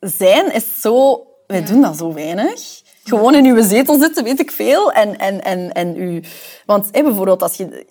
[0.00, 1.26] zijn is zo...
[1.46, 2.82] Wij doen dat zo weinig.
[3.04, 4.92] Gewoon in uw zetel zitten, weet ik veel.
[4.92, 6.22] En, en, en, en u...
[6.66, 7.86] Want hey, bijvoorbeeld, als je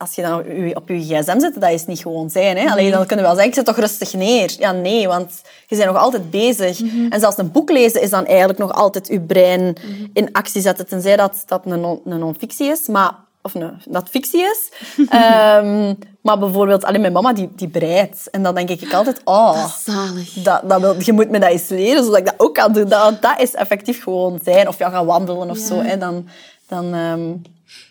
[0.00, 0.38] als je dan
[0.74, 2.56] op je gsm zit, dat is niet gewoon zijn.
[2.56, 2.70] Hè?
[2.70, 4.54] Alleen dan kunnen we wel zeggen, ik zit toch rustig neer.
[4.58, 6.80] Ja, nee, want je bent nog altijd bezig.
[6.80, 7.12] Mhm.
[7.12, 10.06] En zelfs een boek lezen is dan eigenlijk nog altijd je brein mhm.
[10.12, 10.86] in actie zetten.
[10.86, 14.72] Tenzij dat dat een, non, een non-fictie is, maar, of een, dat fictie is.
[14.96, 18.30] um, maar bijvoorbeeld, alleen mijn mama, die, die breidt.
[18.30, 19.62] En dan denk ik altijd, oh...
[19.62, 20.32] Dat zalig.
[20.32, 22.88] Dat, dat wil, je moet me dat eens leren, zodat ik dat ook kan doen.
[22.88, 24.68] Dat, dat is effectief gewoon zijn.
[24.68, 25.80] Of ja, gaan wandelen of zo.
[25.80, 25.98] Hè?
[25.98, 26.28] Dan...
[26.68, 27.42] dan um...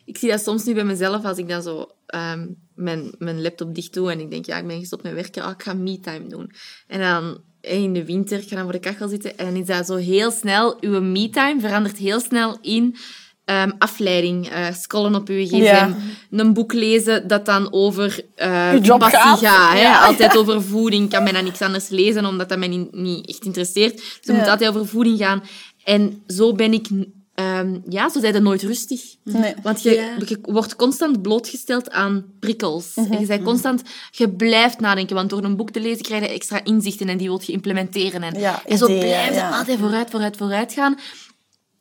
[0.05, 3.75] Ik zie dat soms nu bij mezelf, als ik dan zo um, mijn, mijn laptop
[3.75, 6.27] dicht doe en ik denk, ja, ik ben gestopt met werken, oh, ik ga me-time
[6.27, 6.51] doen.
[6.87, 9.67] En dan in de winter, ik ga dan voor de kachel zitten en dan is
[9.67, 12.95] dat zo heel snel, uw me-time verandert heel snel in
[13.49, 14.51] um, afleiding.
[14.51, 15.95] Uh, scrollen op uw gsm, ja.
[16.29, 19.79] een boek lezen dat dan over uh, passie gaat.
[19.79, 20.01] Ja.
[20.07, 21.09] Altijd over voeding.
[21.09, 23.95] kan mij dan niks anders lezen, omdat dat mij niet, niet echt interesseert.
[23.95, 25.43] Dus het moet altijd over voeding gaan.
[25.83, 26.87] En zo ben ik
[27.39, 29.01] Um, ja, zo zijn nooit rustig.
[29.23, 29.53] Nee.
[29.63, 29.89] Want je,
[30.25, 32.95] je, wordt constant blootgesteld aan prikkels.
[32.95, 33.19] Mm -hmm.
[33.19, 33.81] Je bent constant,
[34.11, 37.27] je blijft nadenken, want door een boek te lezen krijg je extra inzichten en die
[37.27, 38.23] wil je implementeren.
[38.23, 40.97] En, ja, en zo blijf je altijd vooruit, vooruit, vooruit gaan.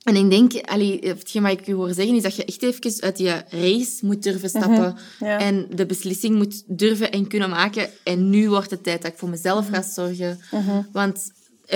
[0.02, 3.02] En ik denk, allee, hetgeen wat ik je hoor zeggen, is dat je echt even
[3.02, 4.70] uit je race moet durven stappen.
[4.70, 5.28] Mm -hmm.
[5.28, 5.38] ja.
[5.38, 7.88] En de beslissing moet durven en kunnen maken.
[8.04, 10.40] En nu wordt het tijd dat ik voor mezelf ga zorgen.
[10.50, 10.86] Mm -hmm.
[10.92, 11.30] Want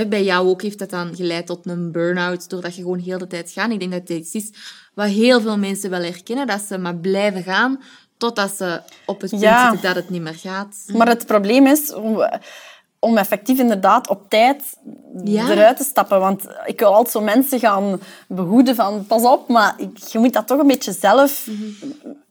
[0.09, 3.26] bij jou ook heeft dat dan geleid tot een burn-out, doordat je gewoon heel de
[3.26, 3.70] tijd gaat.
[3.70, 4.51] Ik denk dat dit is
[4.95, 7.82] wat heel veel mensen wel herkennen, dat ze maar blijven gaan
[8.16, 10.76] totdat ze op het punt zitten dat het niet meer gaat.
[10.86, 11.93] Maar het probleem is
[12.99, 14.62] om effectief inderdaad op tijd
[15.24, 16.20] eruit te stappen.
[16.20, 19.74] Want ik wil altijd zo mensen gaan behoeden van pas op, maar
[20.11, 21.49] je moet dat toch een beetje zelf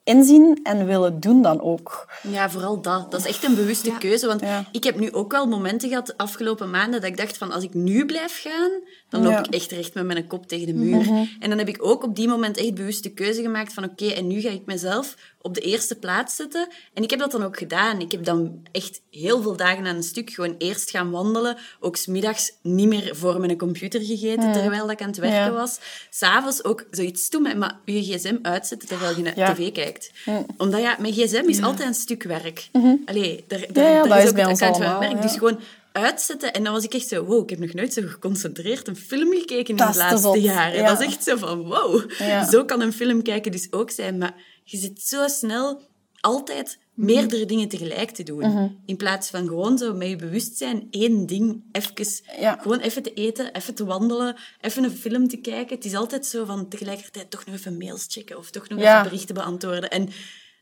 [0.04, 2.10] inzien en willen doen dan ook.
[2.30, 3.12] Ja, vooral dat.
[3.12, 4.28] Dat is echt een bewuste keuze.
[4.28, 7.52] Want ik heb nu ook wel momenten gehad de afgelopen maanden dat ik dacht van
[7.52, 8.72] als ik nu blijf gaan,
[9.10, 10.98] dan loop ik echt recht met mijn kop tegen de muur.
[10.98, 11.26] Mhm.
[11.40, 14.08] En dan heb ik ook op die moment echt bewust de keuze gemaakt van oké,
[14.08, 16.68] en nu ga ik mezelf op de eerste plaats zetten.
[16.94, 18.00] En ik heb dat dan ook gedaan.
[18.00, 21.58] Ik heb dan echt heel veel dagen aan een stuk gewoon eerst gaan wandelen.
[21.80, 25.52] Ook smiddags niet meer voor mijn computer gegeten terwijl ik aan het werken ja.
[25.52, 25.80] was.
[26.10, 30.12] S'avonds ook zoiets doen, maar je gsm uitzetten terwijl je naar tv kijkt.
[30.58, 32.70] Omdat ja, mijn gsm is altijd een stuk werk.
[32.72, 35.22] Mm Allee, daar, daar, daar is ook het account van werk.
[35.22, 35.60] Dus gewoon
[35.92, 36.54] uitzetten.
[36.54, 39.32] En dan was ik echt zo, wow, ik heb nog nooit zo geconcentreerd een film
[39.32, 40.86] gekeken in de laatste jaren.
[40.86, 42.12] Dat is echt zo van, wow,
[42.52, 44.18] zo kan een film kijken dus ook zijn.
[44.18, 44.34] Maar
[44.64, 45.82] je zit zo snel
[46.20, 48.40] altijd meerdere dingen tegelijk te doen.
[48.40, 48.68] Mhm.
[48.86, 52.24] In plaats van gewoon zo met je bewustzijn één ding even...
[52.40, 52.58] Ja.
[52.62, 55.76] Gewoon even te eten, even te wandelen, even een film te kijken.
[55.76, 58.98] Het is altijd zo van tegelijkertijd toch nog even mails checken of toch nog Ja.
[59.00, 59.90] even berichten beantwoorden.
[59.90, 60.10] En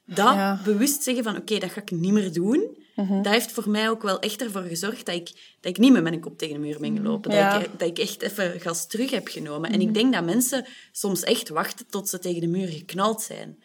[0.06, 0.62] dat Ja.
[0.64, 2.78] Bewust zeggen van oké, dat ga ik niet meer doen.
[3.08, 6.04] Dat heeft voor mij ook wel echt ervoor gezorgd dat ik, dat ik niet met
[6.04, 7.32] mijn kop tegen de muur ben gelopen.
[7.32, 7.54] Ja.
[7.54, 9.72] Dat, ik, dat ik echt even gas terug heb genomen.
[9.72, 13.58] En ik denk dat mensen soms echt wachten tot ze tegen de muur geknald zijn.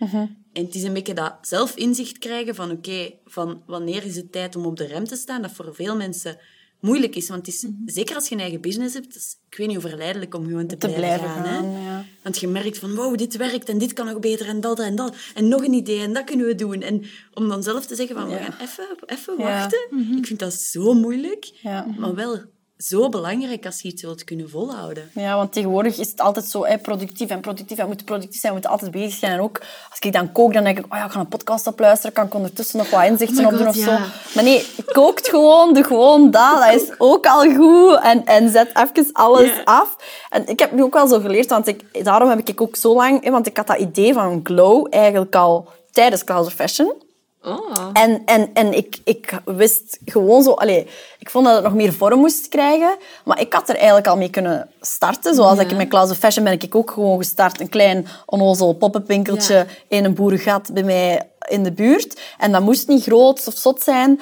[0.53, 4.57] En het is een beetje dat zelfinzicht krijgen van oké, van wanneer is het tijd
[4.57, 6.39] om op de rem te staan, dat voor veel mensen
[6.81, 7.29] moeilijk is.
[7.29, 9.89] Want het is, zeker als je een eigen business hebt, is, ik weet niet hoe
[9.89, 11.45] verleidelijk om gewoon te, Te blijven, blijven gaan.
[11.45, 11.91] gaan, hè.
[11.91, 12.05] ja.
[12.25, 14.97] Want je merkt van, wow, dit werkt en dit kan nog beter en dat en
[14.97, 15.15] dat.
[15.35, 16.83] En nog een idee en dat kunnen we doen.
[16.83, 17.05] En
[17.35, 19.43] om dan zelf te zeggen van, we gaan even, even Ja.
[19.45, 20.17] wachten.
[20.19, 21.87] Ik vind dat zo moeilijk, Ja.
[21.99, 22.41] maar wel
[22.85, 25.11] zo belangrijk als je iets wilt kunnen volhouden.
[25.15, 27.77] Ja, want tegenwoordig is het altijd zo productief en productief.
[27.77, 29.33] En we moeten productief zijn, we moeten altijd bezig zijn.
[29.33, 29.61] En ook
[29.91, 32.13] als ik dan kook, dan denk ik, oh ja, ik ga een podcast opluisteren.
[32.13, 33.85] Kan ik ondertussen nog wat inzichten Oh opdoen of ja.
[33.85, 34.03] zo.
[34.35, 36.59] Maar nee, kookt gewoon, doe gewoon dat.
[36.59, 38.01] Dat is ook al goed.
[38.03, 39.97] En, en zet even alles af.
[40.31, 42.95] En ik heb nu ook wel zo geleerd, want ik, daarom heb ik ook zo
[42.95, 43.25] lang...
[43.25, 47.04] hè, Want ik had dat idee van glow eigenlijk al tijdens Clouds of Fashion.
[47.45, 47.89] Oh.
[47.93, 50.51] En, en, en ik, ik wist gewoon zo...
[50.53, 50.87] Allee,
[51.19, 52.97] ik vond dat het nog meer vorm moest krijgen.
[53.25, 55.35] Maar ik had er eigenlijk al mee kunnen starten.
[55.35, 55.65] Zoals Ja.
[55.65, 57.61] ik met Clouds of Fashion ben ik ook gewoon gestart.
[57.61, 59.67] Een klein onnozel poppenpinkeltje Ja.
[59.89, 62.21] in een boerengat bij mij in de buurt.
[62.39, 64.21] En dat moest niet groot of zot zijn.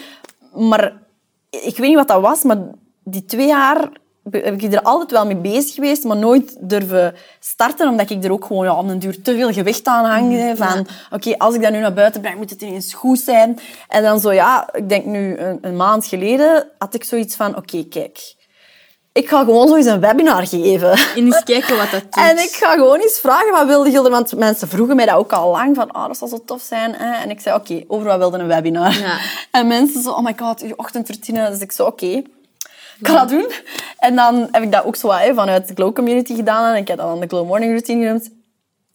[0.55, 0.93] Maar
[1.51, 2.59] ik weet niet wat dat was, maar
[3.05, 3.89] die twee jaar
[4.31, 8.33] heb ik er altijd wel mee bezig geweest, maar nooit durven starten, omdat ik er
[8.33, 10.33] ook gewoon ja, op een duur te veel gewicht aan hang.
[10.33, 13.59] hè, Van, oké, als ik dat nu naar buiten breng, moet het ineens goed zijn.
[13.89, 17.57] En dan zo, ja, ik denk nu een, een maand geleden, had ik zoiets van,
[17.57, 18.35] oké, kijk,
[19.13, 20.91] ik ga gewoon zo eens een webinar geven.
[21.17, 22.17] En eens kijken wat dat doet.
[22.17, 24.11] En ik ga gewoon eens vragen, wat wilde je?
[24.11, 26.95] Want mensen vroegen mij dat ook al lang, van, oh, dat zou zo tof zijn.
[26.95, 27.23] Hè?
[27.23, 28.99] En ik zei, oké, over wat wilde een webinar?
[28.99, 29.19] Ja.
[29.51, 31.51] En mensen zo, oh my god, je ochtendroutine.
[31.51, 33.51] Dus ik zo, oké, ik ga dat doen.
[34.03, 36.75] En dan heb ik dat ook zo wat, hè, vanuit de Glow Community gedaan.
[36.75, 38.31] En ik heb dat dan de Glow Morning Routine genoemd.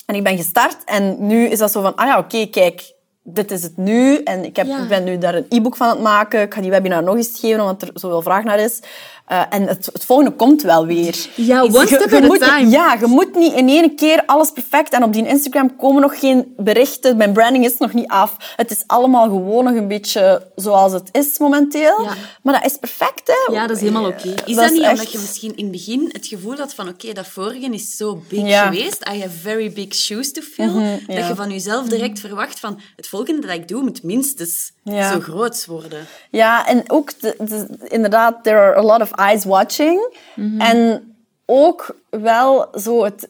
[0.05, 0.77] En ik ben gestart.
[0.85, 2.93] En nu is dat zo van, ah ja, oké, kijk,
[3.23, 4.23] dit is het nu.
[4.23, 4.81] En ik, heb, Ja.
[4.83, 6.41] ik ben nu daar een e-book van aan het maken.
[6.41, 8.79] Ik ga die webinar nog eens geven, omdat er zoveel vraag naar is.
[9.27, 11.15] Eh, en het, het volgende komt wel weer.
[11.35, 12.69] Ja, one Je- step je at a moet- time.
[12.69, 14.93] Ja, je moet niet in één keer alles perfect.
[14.93, 17.17] En op die Instagram komen nog geen berichten.
[17.17, 18.35] Mijn branding is nog niet af.
[18.55, 22.03] Het is allemaal gewoon nog een beetje zoals het is momenteel.
[22.03, 22.13] Ja.
[22.43, 23.53] Maar dat is perfect, hè?
[23.53, 24.27] Ja, dat is helemaal oké.
[24.29, 26.73] Is Dat dat, is niet echt- omdat je misschien in het begin het gevoel had
[26.73, 28.63] van oké, dat vorige is zo big Ja.
[28.67, 30.73] geweest, I have very big shoes to fill,
[31.07, 31.15] ja.
[31.15, 35.11] dat je van jezelf direct verwacht van het volgende dat ik doe moet minstens Ja.
[35.11, 36.05] zo groot worden.
[36.29, 40.17] Ja, en ook de, de- inderdaad, there are a lot of eyes watching.
[40.57, 41.07] En
[41.45, 43.29] ook wel zo het,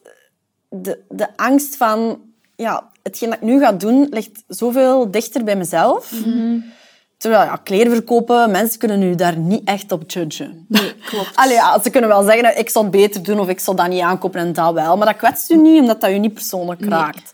[0.69, 2.21] de, de angst van,
[2.55, 6.11] ja, hetgeen dat ik nu ga doen, ligt zoveel dichter bij mezelf.
[7.17, 10.65] Terwijl, ja, kleren verkopen, mensen kunnen nu daar niet echt op judgen.
[10.67, 11.31] Nee, klopt.
[11.41, 13.87] Allee, ja, ze kunnen wel zeggen, ik zal het beter doen of ik zal dat
[13.87, 14.97] niet aankopen en dat wel.
[14.97, 17.31] Maar dat kwetst u niet, omdat dat je niet persoonlijk raakt.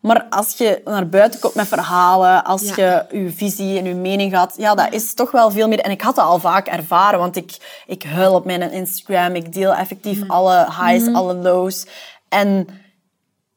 [0.00, 3.06] Maar als je naar buiten komt met verhalen, als Ja.
[3.10, 5.80] je je visie en je mening had, ja, dat is toch wel veel meer.
[5.80, 9.52] En ik had dat al vaak ervaren, want ik, ik huil op mijn Instagram, ik
[9.52, 11.86] deel effectief alle highs, alle lows.
[12.28, 12.68] En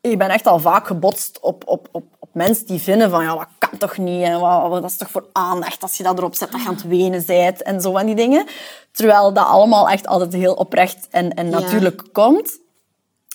[0.01, 3.35] ik ben echt al vaak gebotst op, op, op, op mensen die vinden van, ja,
[3.35, 6.17] dat kan toch niet, en wat, wat- dat is toch voor aandacht als je dat
[6.17, 8.45] erop zet, dat je aan het wenen bent, en zo van die dingen.
[8.91, 11.59] Terwijl dat allemaal echt altijd heel oprecht en, en Ja.
[11.59, 12.59] natuurlijk komt.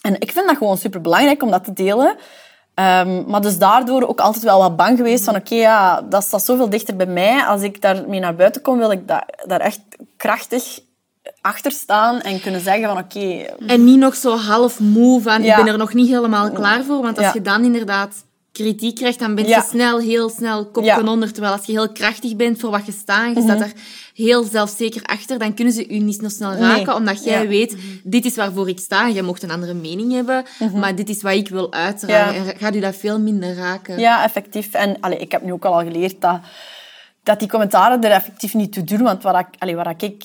[0.03, 2.17] En ik vind dat gewoon super belangrijk om dat te delen.
[2.77, 6.45] Ehm, maar dus daardoor ook altijd wel wat bang geweest van oké, ja, dat staat
[6.45, 7.45] zoveel dichter bij mij.
[7.45, 9.81] Als ik daarmee naar buiten kom, wil ik daar, daar echt
[10.17, 10.79] krachtig
[11.41, 15.57] achter staan en kunnen zeggen van oké, En niet nog zo half moe van, Ja.
[15.57, 17.03] ik ben er nog niet helemaal klaar voor.
[17.03, 17.33] Want als Ja.
[17.35, 18.25] je dan inderdaad
[18.57, 19.61] kritiek krijgt, dan ben je Ja.
[19.63, 20.99] snel, heel snel kopje Ja.
[20.99, 21.09] Mhm.
[21.09, 21.33] onder.
[21.33, 23.73] Terwijl als je heel krachtig bent voor wat je staat, je staat er
[24.15, 26.95] heel zelfzeker achter, dan kunnen ze je niet zo snel raken, Nee.
[26.95, 27.49] omdat jij Ja.
[27.49, 29.09] weet, dit is waarvoor ik sta.
[29.11, 30.45] Jij mocht een andere mening hebben,
[30.75, 32.41] maar dit is wat ik wil uitdragen.
[32.41, 32.49] Mhm.
[32.51, 33.99] En gaat u dat veel minder raken.
[33.99, 34.73] Ja, effectief.
[34.73, 36.41] En allee, ik heb nu ook al geleerd dat,
[37.23, 39.03] dat die commentaren er effectief niet toe doen.
[39.03, 40.25] Want wat ik, allee, wat ik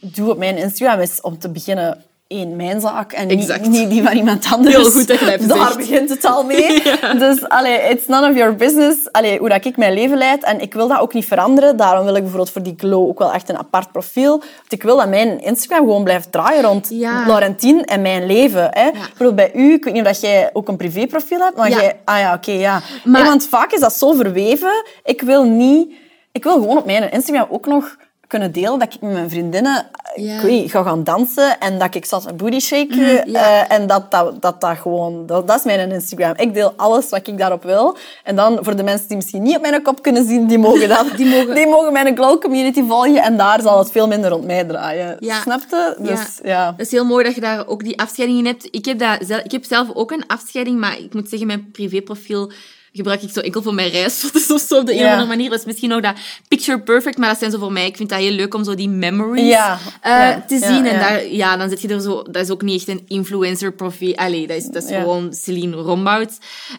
[0.00, 4.16] doe op mijn Instagram is om te beginnen één, mijn zaak en niet, die van
[4.16, 4.76] iemand anders.
[4.76, 6.82] Heel goed dat je hebt Daar begint het al mee.
[7.18, 10.44] Dus allee, it's none of your business allee, hoe dat ik mijn leven leid.
[10.44, 11.76] En ik wil dat ook niet veranderen.
[11.76, 14.30] Daarom wil ik bijvoorbeeld voor die Glow ook wel echt een apart profiel.
[14.38, 17.26] Want ik wil dat mijn Instagram gewoon blijft draaien rond Ja.
[17.26, 18.68] Laurentien en mijn leven.
[18.70, 18.90] Hè.
[18.90, 22.00] Bijvoorbeeld bij u, ik weet niet of jij ook een privéprofiel hebt, maar jij...
[22.04, 22.80] Ah ja, oké, ja.
[23.04, 24.84] Maar- want vaak is dat zo verweven.
[25.04, 25.92] Ik wil niet...
[26.32, 27.96] Ik wil gewoon op mijn Instagram ook nog
[28.32, 30.34] kunnen delen dat ik met mijn vriendinnen Ja.
[30.36, 33.66] ik weet, ga gaan dansen en dat ik zat een booty shake Mhm, ja.
[33.68, 36.32] eh, en dat dat, dat, dat gewoon, dat, dat is mijn Instagram.
[36.36, 37.96] Ik deel alles wat ik daarop wil.
[38.24, 40.88] En dan voor de mensen die misschien niet op mijn kop kunnen zien, die mogen
[40.88, 41.06] dat.
[41.16, 41.54] die, mogen...
[41.54, 45.16] die mogen mijn glow community volgen en daar zal het veel minder rond mij draaien.
[45.18, 45.40] Ja.
[45.40, 45.94] Snap je?
[45.98, 46.70] Dus ja.
[46.76, 48.68] Dat is heel mooi dat je daar ook die afscheiding in hebt.
[48.70, 51.70] Ik heb, dat zelf, ik heb zelf ook een afscheiding, maar ik moet zeggen, mijn
[51.72, 52.52] privéprofiel
[52.92, 55.50] gebruik ik zo enkel voor mijn reisfoto's of zo op de een of andere manier.
[55.50, 56.14] Dat is misschien nog dat
[56.48, 57.86] picture perfect, maar dat zijn zo voor mij.
[57.86, 59.78] Ik vind dat heel leuk om zo die memories Ja.
[60.00, 60.44] eh, Ja.
[60.48, 60.86] te Ja, zien.
[60.86, 60.98] En ja.
[61.08, 62.22] daar, ja, dan zit je er zo...
[62.22, 64.14] Dat is ook niet echt een influencer profiel.
[64.16, 65.00] Allee, dat is, dat is Ja.
[65.00, 66.36] gewoon Celine Rombouts.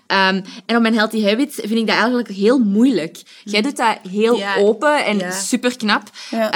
[0.07, 3.21] Ehm, en op mijn Healthy Habits vind ik dat eigenlijk heel moeilijk.
[3.43, 6.03] Jij doet dat heel open en super knap.
[6.31, 6.51] Ja.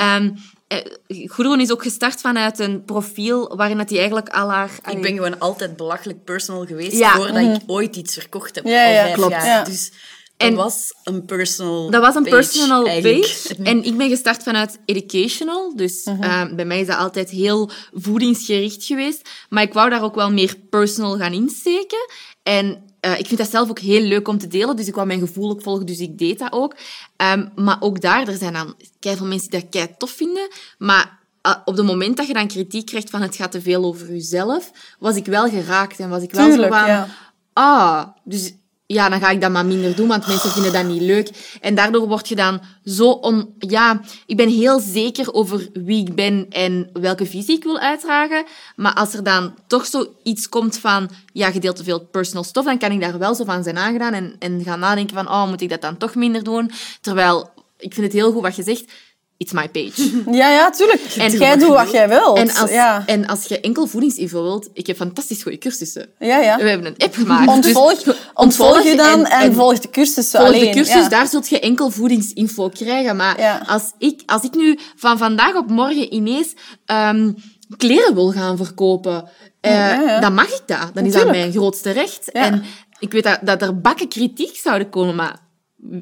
[0.67, 4.71] Ehm, eh, Goederen is ook gestart vanuit een profiel waarin dat hij eigenlijk al haar...
[4.91, 7.15] Ik ben gewoon altijd belachelijk personal geweest Ja.
[7.15, 8.65] voordat ik ooit iets verkocht heb.
[8.65, 9.31] Ja, ja, klopt.
[9.31, 9.65] jaar.
[9.65, 9.89] Dus
[10.37, 13.21] dat En- was een personal Dat was een page, personal eigenlijk.
[13.21, 13.55] page.
[13.69, 15.75] En ik ben gestart vanuit educational.
[15.75, 16.23] Dus Mhm.
[16.23, 19.29] eh, bij mij is dat altijd heel voedingsgericht geweest.
[19.49, 22.09] Maar ik wou daar ook wel meer personal gaan insteken.
[22.43, 24.75] En eh, ik vind dat zelf ook heel leuk om te delen.
[24.75, 26.75] Dus ik wou mijn gevoel ook volgen, dus ik deed dat ook.
[27.15, 30.47] Ehm, maar ook daar, er zijn dan veel mensen die dat kei tof vinden.
[30.77, 33.83] Maar eh, op het moment dat je dan kritiek krijgt van het gaat te veel
[33.83, 35.99] over jezelf, was ik wel geraakt.
[35.99, 36.87] En was ik wel Tuurlijk, zo van...
[36.87, 37.07] ja.
[37.53, 38.53] Ah, dus
[38.87, 41.29] ja, dan ga ik dat maar minder doen, want mensen vinden dat niet leuk.
[41.61, 43.53] En daardoor word je dan zo on...
[43.59, 48.45] Ja, ik ben heel zeker over wie ik ben en welke visie ik wil uitdragen.
[48.75, 51.09] Maar als er dan toch zoiets komt van...
[51.33, 53.77] Ja, je deelt te veel personal stof, dan kan ik daar wel zo van zijn
[53.77, 55.27] aangedaan en, en gaan nadenken van...
[55.27, 56.71] Oh, moet ik dat dan toch minder doen?
[57.01, 58.91] Terwijl, ik vind het heel goed wat je zegt.
[59.37, 60.11] It's my page.
[60.31, 61.01] Ja, ja, tuurlijk.
[61.17, 62.37] En- jij doet wat jij wilt.
[62.37, 63.03] En als, ja.
[63.05, 66.09] en als je enkel voedingsinfo wilt, ik heb fantastisch goede cursussen.
[66.19, 66.57] Ja, ja.
[66.57, 67.47] We hebben een app gemaakt.
[67.47, 70.65] Ontvolg, Dus ontvolg je dan en, en volg de cursussen Volg alleen.
[70.65, 71.09] de cursus, ja.
[71.09, 73.15] daar zult je enkel voedingsinfo krijgen.
[73.15, 73.63] Maar Ja.
[73.67, 76.53] als, ik, als ik nu van vandaag op morgen ineens
[76.85, 77.31] ehm,
[77.77, 79.29] kleren wil gaan verkopen,
[79.61, 80.91] eh, dan mag ik dat.
[80.93, 82.31] Dan is dat mijn grootste recht.
[82.31, 82.63] En
[82.99, 85.45] ik weet dat, dat er bakken kritiek zouden komen, maar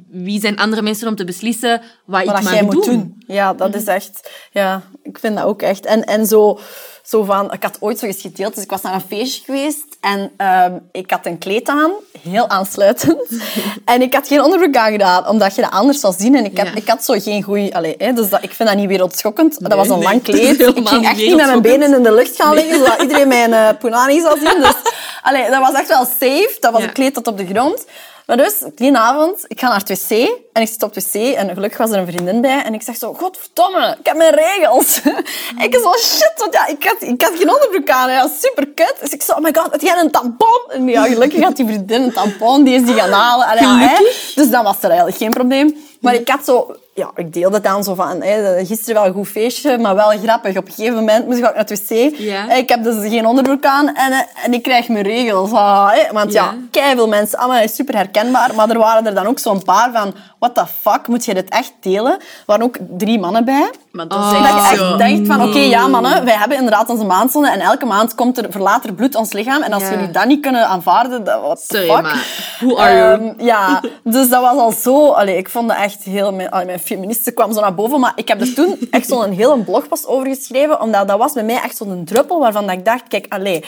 [0.09, 2.73] wie zijn andere mensen om te beslissen wat ik wat mag jij doen?
[2.73, 3.23] moet doen.
[3.27, 4.29] Ja, dat is echt...
[4.51, 5.85] Ja, ik vind dat ook echt.
[5.85, 6.59] En, en zo,
[7.03, 7.53] zo van...
[7.53, 10.73] Ik had ooit zo eens gedeeld, dus ik was naar een feestje geweest en ehm,
[10.91, 13.27] ik had een kleed aan, heel aansluitend.
[13.85, 16.35] en ik had geen onderbroek aangedaan, omdat je dat anders zou zien.
[16.35, 16.75] En ik had, Ja.
[16.75, 17.71] ik had zo geen goeie...
[17.97, 19.59] Hè, dus dat, ik vind dat niet wereldschokkend.
[19.69, 20.59] dat was een nee, lang kleed.
[20.59, 23.53] Ik ging echt niet met mijn benen in de lucht gaan liggen, zodat iedereen mijn
[23.53, 24.61] eh punani zou zien.
[24.61, 24.75] Dus
[25.27, 26.57] allee, dat was echt wel safe.
[26.59, 26.87] Dat was Ja.
[26.87, 27.85] een kleed tot op de grond.
[28.25, 30.09] Maar dus, die avond, ik ga naar het wc
[30.53, 32.81] en ik zit op het wc en gelukkig was er een vriendin bij en ik
[32.81, 35.01] zeg zo, godverdomme, ik heb mijn regels.
[35.65, 38.95] ik zo, shit, want ja, ik had, ik had geen onderbroek aan, ja, super kut.
[38.99, 40.61] Dus ik zo, oh my god, had jij een tampon?
[40.69, 43.47] En ja, gelukkig had die vriendin een tampon, die is die gaan halen.
[43.47, 44.03] Allee, ja, hè.
[44.35, 45.75] Dus dan was er eigenlijk geen probleem.
[45.99, 49.27] Maar ik had zo, ja, ik deelde dan zo van, hè, gisteren wel een goed
[49.27, 50.57] feestje, maar wel grappig.
[50.57, 52.17] Op een gegeven moment moest ik ook naar het wc.
[52.17, 52.51] Ja.
[52.51, 55.51] Ik heb dus geen onderbroek aan en, eh, en ik krijg mijn regels.
[55.51, 56.13] Ah, hè.
[56.13, 56.53] Want ja, Ja.
[56.71, 58.55] keiveel mensen, allemaal super herkenbaar.
[58.55, 61.49] Maar er waren er dan ook zo'n paar van, what the fuck, moet je dit
[61.49, 62.11] echt delen?
[62.11, 63.71] Er waren ook drie mannen bij.
[63.91, 64.31] Maar dat Oh.
[64.31, 64.89] Dat echt je zo.
[64.89, 68.37] echt denkt van, oké, ja mannen, wij hebben inderdaad onze maandzonde en elke maand komt
[68.37, 69.61] er verlater bloed ons lichaam.
[69.61, 72.15] En als jullie dat niet kunnen aanvaarden, dat, what the Sorry, fuck?
[72.59, 73.13] who are you?
[73.13, 75.09] Ehm, ja, dus dat was al zo...
[75.11, 76.47] Allee, ik vond dat echt heel...
[76.49, 79.63] Allee, mijn feministe kwam zo naar boven, maar ik heb er toen echt zo'n hele
[79.63, 83.25] blogpost over geschreven, omdat dat was bij mij echt zo'n druppel waarvan ik dacht, kijk,
[83.29, 83.63] allee,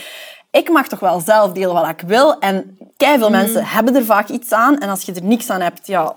[0.57, 4.29] ik mag toch wel zelf delen wat ik wil en veel mensen hebben er vaak
[4.29, 6.15] iets aan en als je er niks aan hebt, ja,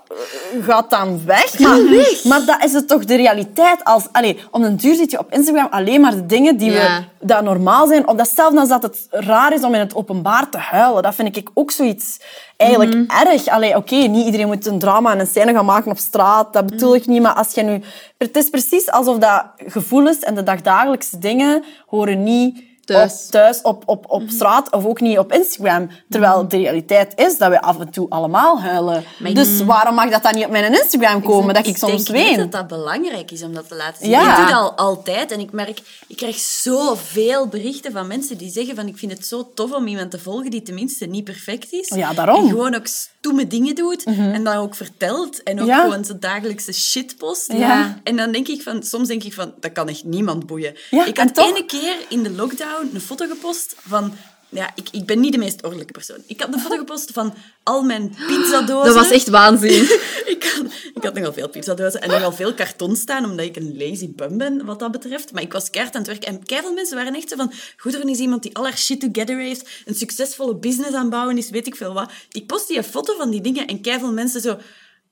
[0.61, 1.59] gaat dan weg.
[1.59, 1.79] Maar,
[2.23, 3.83] maar dat is het toch de realiteit.
[3.83, 7.03] Als, allee, om een duur zit je op Instagram alleen maar de dingen die Ja.
[7.19, 8.07] we dat normaal zijn.
[8.07, 11.03] Of datzelfde als dat het raar is om in het openbaar te huilen.
[11.03, 12.19] Dat vind ik ook zoiets
[12.57, 13.27] eigenlijk Mhm.
[13.27, 13.75] erg.
[13.75, 16.53] Oké, niet iedereen moet een drama en een scène gaan maken op straat.
[16.53, 17.21] Dat bedoel ik niet.
[17.21, 17.81] Maar als je nu...
[18.17, 23.23] Het is precies alsof dat gevoelens en de dagdagelijkse dingen horen niet Thuis.
[23.25, 25.89] op, thuis op, op, op straat of ook niet op Instagram.
[26.09, 29.03] Terwijl de realiteit is dat we af en toe allemaal huilen.
[29.33, 31.53] Dus waarom mag dat dan niet op mijn Instagram komen?
[31.53, 32.37] Dat ik, soms denk niet ween?
[32.37, 34.09] dat dat belangrijk is om dat te laten zien.
[34.09, 34.31] Ja.
[34.31, 38.51] Ik doe dat al altijd en ik merk, ik krijg zoveel berichten van mensen die
[38.51, 41.71] zeggen van ik vind het zo tof om iemand te volgen die tenminste niet perfect
[41.71, 41.87] is.
[41.95, 42.35] Ja, daarom.
[42.35, 42.43] Mhm.
[42.43, 42.87] En gewoon ook
[43.21, 45.81] stoeme dingen doet en dat ook vertelt en ook Ja.
[45.83, 47.51] gewoon zijn dagelijkse shit post.
[47.53, 47.99] Ja.
[48.03, 50.75] En dan denk ik van, soms denk ik van, dat kan echt niemand boeien.
[50.89, 51.49] Ja, ik had toch?
[51.49, 54.13] ene keer in de lockdown een foto gepost van...
[54.53, 56.23] Ja, ik, ik ben niet de meest ordelijke persoon.
[56.27, 57.33] Ik had een foto gepost van
[57.63, 58.85] al mijn pizzadozen.
[58.85, 59.83] Dat was echt waanzin.
[60.35, 63.77] ik, had, ik had nogal veel pizzadozen en nogal veel karton staan, omdat ik een
[63.77, 65.31] lazy bum ben, wat dat betreft.
[65.31, 66.27] Maar ik was keihard aan het werken.
[66.27, 67.51] En keiveel mensen waren echt zo van...
[67.77, 71.49] Goederen is iemand die al haar shit together heeft, een succesvolle business aan bouwen is,
[71.49, 72.11] weet ik veel wat.
[72.31, 74.57] Ik post die een foto van die dingen en keiveel mensen zo...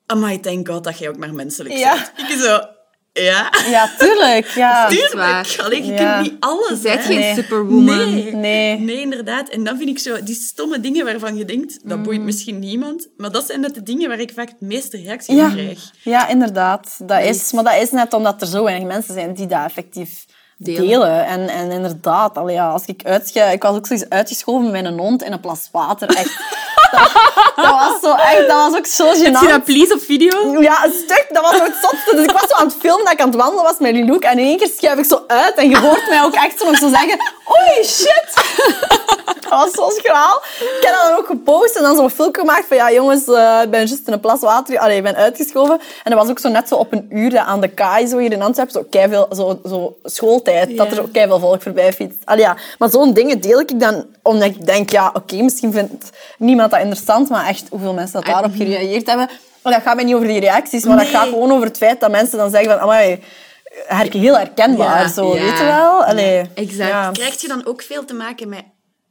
[0.06, 2.12] Amai, thank god dat jij ook maar menselijk Ja.
[2.16, 2.32] bent.
[2.32, 2.60] Ik zo...
[3.24, 3.52] Ja.
[3.70, 4.48] Ja, tuurlijk.
[4.48, 4.88] Ja.
[4.90, 5.56] Tuurlijk.
[5.64, 6.14] Allee, je Ja.
[6.14, 6.82] kunt niet alles.
[6.82, 7.06] Je bent hè.
[7.06, 7.34] geen Nee.
[7.36, 7.86] superwoman.
[8.14, 8.34] Nee.
[8.36, 8.80] Nee.
[8.80, 9.50] Nee, inderdaad.
[9.50, 12.04] En dan vind ik zo, die stomme dingen waarvan je denkt, dat Mm.
[12.04, 13.08] boeit misschien niemand.
[13.18, 15.46] Maar dat zijn net de dingen waar ik vaak het meeste reactie Ja.
[15.46, 15.92] op krijg.
[16.04, 16.96] ja, inderdaad.
[17.04, 19.64] Dat is, is- maar dat is net omdat er zo weinig mensen zijn die dat
[19.66, 20.26] effectief
[20.58, 20.88] Delen.
[20.88, 21.26] delen.
[21.26, 23.40] En, en inderdaad, allee, ja, als ik uitge...
[23.40, 26.10] Ik was ook zoiets uitgeschoven met een hond in een plas water.
[26.10, 26.40] Echt.
[26.92, 27.12] dat,
[27.56, 28.48] dat was zo echt...
[28.48, 29.50] Dat was ook zo Heb je gênant.
[29.50, 30.62] dat please op video?
[30.62, 31.26] Ja, een stuk.
[31.30, 32.16] Dat was ook het zotste.
[32.16, 34.24] Dus ik was zo aan het filmen dat ik aan het wandelen was met Lilouk.
[34.24, 35.56] En in één keer schuif ik zo uit.
[35.56, 37.20] En je hoort mij ook echt zo nog zo zeggen...
[37.50, 38.34] Oei, shit.
[39.50, 40.42] Dat was zo schraal.
[40.60, 42.78] Ik heb dat dan ook gepost en dan zo'n filmpje gemaakt van...
[42.78, 44.80] Ja, jongens, eh, ik ben juist in een plas water...
[44.80, 45.80] Allee, ik ben uitgeschoven.
[46.04, 48.18] En dat was ook zo net zo op een uur dat aan de kaai zo
[48.18, 48.74] hier in Antwerpen.
[48.74, 50.78] Zo, keiveel, zo, zo schooltijd.
[50.78, 52.18] Dat er ook keiveel volk voorbij fietst.
[52.26, 52.56] Allee, ja.
[52.78, 54.90] Maar zo'n dingen deel ik dan omdat ik denk...
[54.90, 57.30] Ja, oké, misschien vindt niemand dat interessant.
[57.30, 59.30] Maar echt, hoeveel mensen dat daarop gereageerd hebben...
[59.64, 62.00] Maar dat gaat mij niet over die reacties, maar dat gaat gewoon over het feit
[62.00, 62.80] dat mensen dan zeggen van...
[62.80, 63.20] Amai,
[63.88, 65.42] her- heel herkenbaar, Ja, zo, ja.
[65.42, 66.04] weet je wel?
[66.04, 66.90] Allee, exact.
[66.90, 67.10] Ja.
[67.14, 68.64] Krijg je dan ook veel te maken met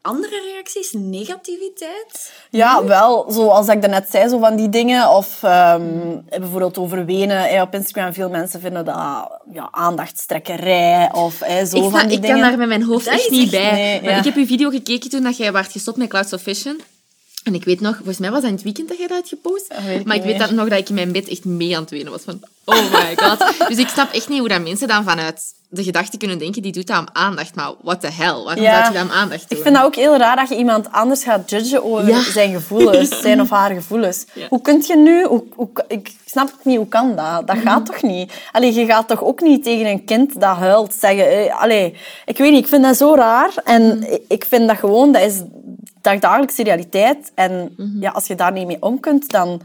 [0.03, 0.93] andere reacties?
[0.93, 2.33] Negativiteit?
[2.51, 3.27] Ja, wel.
[3.31, 5.11] Zoals ik daarnet zei, zo van die dingen.
[5.11, 5.83] Of ehm,
[6.29, 7.63] bijvoorbeeld over Wenen.
[7.63, 8.97] op Instagram, veel mensen vinden dat
[9.53, 11.11] ja, aandachtstrekkerij.
[11.13, 11.35] Of
[11.67, 12.41] zo Ik, van sta- die ik dingen.
[12.41, 13.73] kan daar met mijn hoofd Dat echt is niet echt- bij.
[13.73, 14.19] nee, maar ja.
[14.19, 16.81] ik heb uw video gekeken toen dat jij werd gestopt met Clouds of Vision.
[17.45, 19.29] En ik weet nog, volgens mij was dat in het weekend dat jij dat had
[19.29, 19.73] gepost.
[19.99, 21.91] ik maar ik weet dat nog dat ik in mijn bed echt mee aan het
[21.91, 22.23] wenen was.
[22.23, 23.53] Van, oh my god.
[23.69, 26.73] dus ik snap echt niet hoe dat mensen dan vanuit de gedachte kunnen denken, die
[26.73, 27.55] doet dat om aandacht.
[27.55, 28.35] Maar what the hell?
[28.45, 28.81] Waarom Ja.
[28.83, 29.59] zou je dat om aandacht doen?
[29.59, 32.23] Ik vind dat ook heel raar dat je iemand anders gaat judgen over Ja.
[32.23, 34.25] zijn gevoelens, zijn of haar gevoelens.
[34.49, 35.25] Hoe kun je nu...
[35.25, 37.47] Hoe, hoe, ik snap het niet, hoe kan dat?
[37.47, 38.33] Dat gaat toch niet?
[38.53, 41.31] Allee, je gaat toch ook niet tegen een kind dat huilt zeggen...
[41.31, 41.95] eh, Allee,
[42.27, 43.51] ik weet niet, ik vind dat zo raar.
[43.65, 45.41] En ik- ik vind dat gewoon, dat is
[46.11, 47.33] dagdagelijkse realiteit.
[47.35, 49.61] En ja, als je daar niet mee om kunt, dan...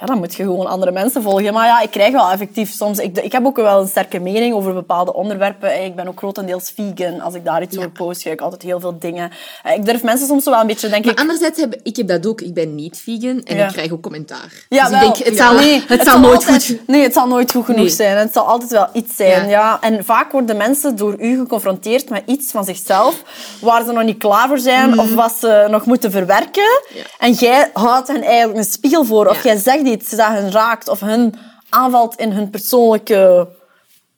[0.00, 1.52] Ja, dan moet je gewoon andere mensen volgen.
[1.52, 2.98] Maar ja, ik krijg wel effectief soms...
[2.98, 5.84] Ik, ik heb ook wel een sterke mening over bepaalde onderwerpen.
[5.84, 7.20] Ik ben ook grotendeels vegan.
[7.20, 9.30] Als ik daar iets over post, ga ik altijd heel veel dingen...
[9.62, 11.20] Eh, Ik durf mensen soms wel een beetje, denk Maar ik...
[11.20, 12.40] anderzijds heb ik heb dat ook.
[12.40, 13.66] Ik ben niet vegan en Ja.
[13.66, 14.64] ik krijg ook commentaar.
[14.68, 15.08] Ja, dus wel.
[15.08, 16.86] ik denk, het zal, Nee, het zal nooit altijd- goed...
[16.86, 17.88] Nee, het zal nooit goed genoeg Nee.
[17.88, 18.16] zijn.
[18.16, 19.48] Het zal altijd wel iets zijn.
[19.48, 19.78] Ja.
[19.80, 23.22] En vaak worden mensen door u geconfronteerd met iets van zichzelf
[23.60, 26.80] waar ze nog niet klaar voor zijn of wat ze nog moeten verwerken.
[26.90, 26.98] Mhm.
[27.18, 29.26] En jij houdt hen eigenlijk een spiegel voor.
[29.26, 31.34] Of jij zegt iets dat hen raakt of hun
[31.68, 33.48] aanvalt in hun persoonlijke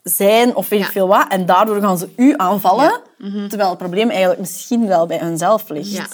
[0.03, 0.93] zijn of weet ik Ja.
[0.93, 1.27] veel wat.
[1.29, 3.01] En daardoor gaan ze u aanvallen.
[3.49, 5.91] Terwijl het probleem eigenlijk misschien wel bij hunzelf ligt.
[5.91, 6.07] Ja.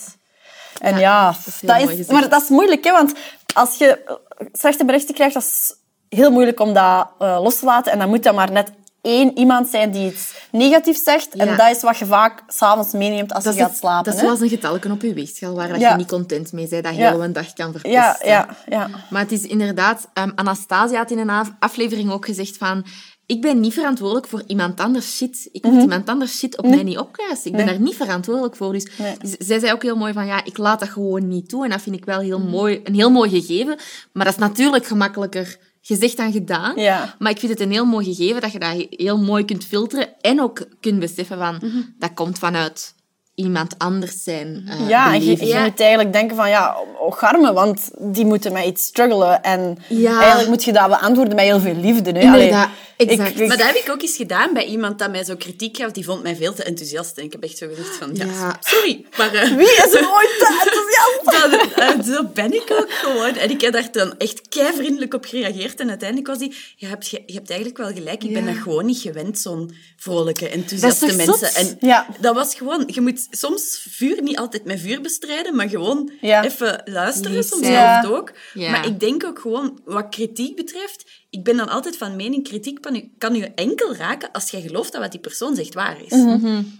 [0.81, 3.15] En Ja, dat is dat is, maar dat is moeilijk, hè, want
[3.55, 4.19] als je
[4.53, 5.75] slechte berichten krijgt, dat is
[6.09, 7.93] heel moeilijk om dat eh, los te laten.
[7.93, 8.71] En dan moet dat maar net
[9.09, 11.29] één iemand zijn die iets negatiefs zegt.
[11.33, 11.47] Ja.
[11.47, 14.05] En dat is wat je vaak s'avonds meeneemt als Dat je gaat slapen.
[14.05, 15.91] dat is zoals een getalken op je weegschaal waar dat Ja.
[15.91, 17.93] je niet content mee bent, dat heel een dag kan verpesten.
[17.93, 18.89] ja, ja, ja.
[19.11, 20.09] Maar het is inderdaad...
[20.13, 22.85] ehm, Anastasia had in een af- aflevering ook gezegd van...
[23.27, 25.49] Ik ben niet verantwoordelijk voor iemand anders shit.
[25.53, 27.47] Ik moet iemand anders shit op mij niet opkruisen.
[27.47, 27.65] Ik ben Mhm.
[27.65, 27.75] Nee.
[27.79, 28.73] daar niet verantwoordelijk voor.
[28.73, 29.17] Dus Nee.
[29.39, 30.27] zij zei ook heel mooi van...
[30.27, 31.65] Ja, ik laat dat gewoon niet toe.
[31.65, 33.77] En dat vind ik wel heel mooi, een heel mooi gegeven.
[34.13, 36.77] Maar dat is natuurlijk gemakkelijker gezegd dan gedaan.
[36.77, 37.15] Ja.
[37.19, 40.21] Maar ik vind het een heel mooi gegeven dat je dat heel mooi kunt filteren.
[40.21, 41.61] En ook kunt beseffen van...
[41.99, 42.95] Dat komt vanuit
[43.39, 48.25] iemand anders zijn eh, Ja, en je, moet eigenlijk denken van, ja, ocharme, want die
[48.25, 49.43] moeten met iets struggelen.
[49.43, 50.19] En Ja.
[50.19, 52.11] eigenlijk moet je dat beantwoorden met heel veel liefde.
[52.11, 52.21] Hè.
[52.21, 53.41] Inderdaad, exact.
[53.41, 55.91] ik- Maar dat heb ik ook eens gedaan bij iemand dat mij zo kritiek gaf.
[55.91, 57.19] Die vond mij veel te enthousiast.
[57.19, 58.57] En ik heb echt zo gezegd van, ja, Ja.
[58.61, 59.05] sorry.
[59.17, 60.97] Maar eh, Wie is er ooit te enthousiast?
[61.77, 63.35] dat, eh, zo ben ik ook gewoon.
[63.37, 65.81] En ik heb daar dan echt kei vriendelijk op gereageerd.
[65.81, 68.25] En uiteindelijk was die, je hebt, je hebt eigenlijk wel gelijk.
[68.25, 71.39] Ik ben dat gewoon niet gewend, zo'n vrolijke, enthousiaste toch mensen.
[71.39, 71.53] zot?
[71.53, 72.07] En Ja.
[72.21, 76.45] dat was gewoon, je moet soms vuur niet altijd met vuur bestrijden, maar gewoon Ja.
[76.45, 77.45] even luisteren.
[77.45, 78.05] Soms Ja.
[78.07, 78.33] ook.
[78.55, 78.71] Ja.
[78.71, 82.81] Maar ik denk ook gewoon, wat kritiek betreft, ik ben dan altijd van mening, kritiek
[82.81, 85.97] kan u, kan u enkel raken als jij gelooft dat wat die persoon zegt waar
[86.07, 86.25] is.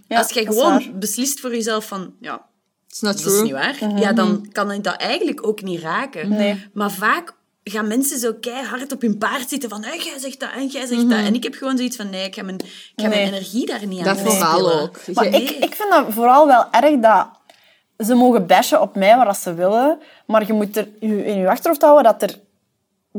[0.09, 0.99] Ja, als jij gewoon waar.
[0.99, 2.47] beslist voor jezelf van, ja,
[2.89, 6.29] It's not dat is niet waar, ja, dan kan ik dat eigenlijk ook niet raken.
[6.29, 6.67] Nee.
[6.73, 7.35] Maar vaak
[7.71, 10.87] gaan mensen zo keihard op hun paard zitten van, hey, jij zegt dat en jij
[10.87, 11.19] zegt dat.
[11.19, 13.27] En ik heb gewoon zoiets van, nee, ik ga mijn, ik ga mijn Nee.
[13.27, 14.99] energie daar niet aan Dat vooral ook.
[15.15, 17.29] Maar Jij- ik, ik vind dat vooral wel erg dat
[18.07, 21.83] ze mogen bashen op mij waar ze willen, maar je moet er in je achterhoofd
[21.83, 22.39] houden dat er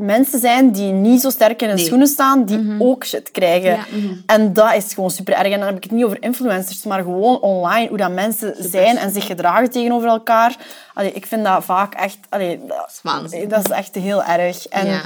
[0.00, 1.84] mensen zijn die niet zo sterk in hun Nee.
[1.86, 3.70] schoenen staan, die ook shit krijgen.
[3.70, 3.84] Ja.
[4.26, 5.52] En dat is gewoon super erg.
[5.52, 8.96] En dan heb ik het niet over influencers, maar gewoon online, hoe dat mensen zijn
[8.96, 10.56] en zich gedragen tegenover elkaar.
[10.94, 12.18] Allee, ik vind dat vaak echt...
[12.28, 13.48] Allee, dat, is waanzin.
[13.48, 14.66] dat is echt heel erg.
[14.68, 15.02] En Ja.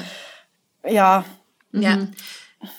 [0.82, 1.24] ja,
[1.70, 1.99] Ja.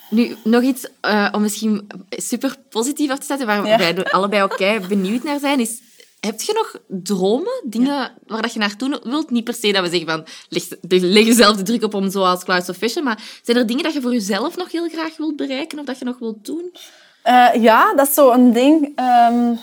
[0.09, 3.77] Nu, nog iets eh, om misschien super positief af te zetten, waar Ja.
[3.77, 5.81] wij allebei ook benieuwd naar zijn, is
[6.25, 7.61] heb je nog dromen?
[7.63, 9.29] Dingen waar dat je naartoe wilt?
[9.29, 10.63] Niet per se dat we zeggen van, leg,
[11.01, 13.93] leg jezelf de druk op om zoals Clouds of Vision, maar zijn er dingen dat
[13.93, 16.73] je voor jezelf nog heel graag wilt bereiken of dat je nog wilt doen?
[17.25, 18.99] Uh, ja, dat is zo een ding.
[19.29, 19.59] Um,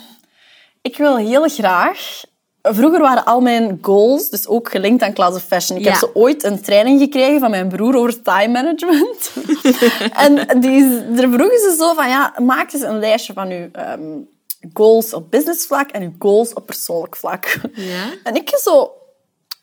[0.82, 2.22] ik wil heel graag...
[2.62, 5.78] Vroeger waren al mijn goals dus ook gelinkt aan Clouds of Fashion.
[5.78, 5.90] Ik ja.
[5.90, 9.32] heb zo ooit een training gekregen van mijn broer over time management.
[10.24, 14.28] en die, daar vroegen ze zo van, ja, maak eens een lijstje van je um,
[14.72, 17.58] goals op business vlak en je goals op persoonlijk vlak.
[17.72, 18.04] Ja?
[18.24, 18.92] En ik zo,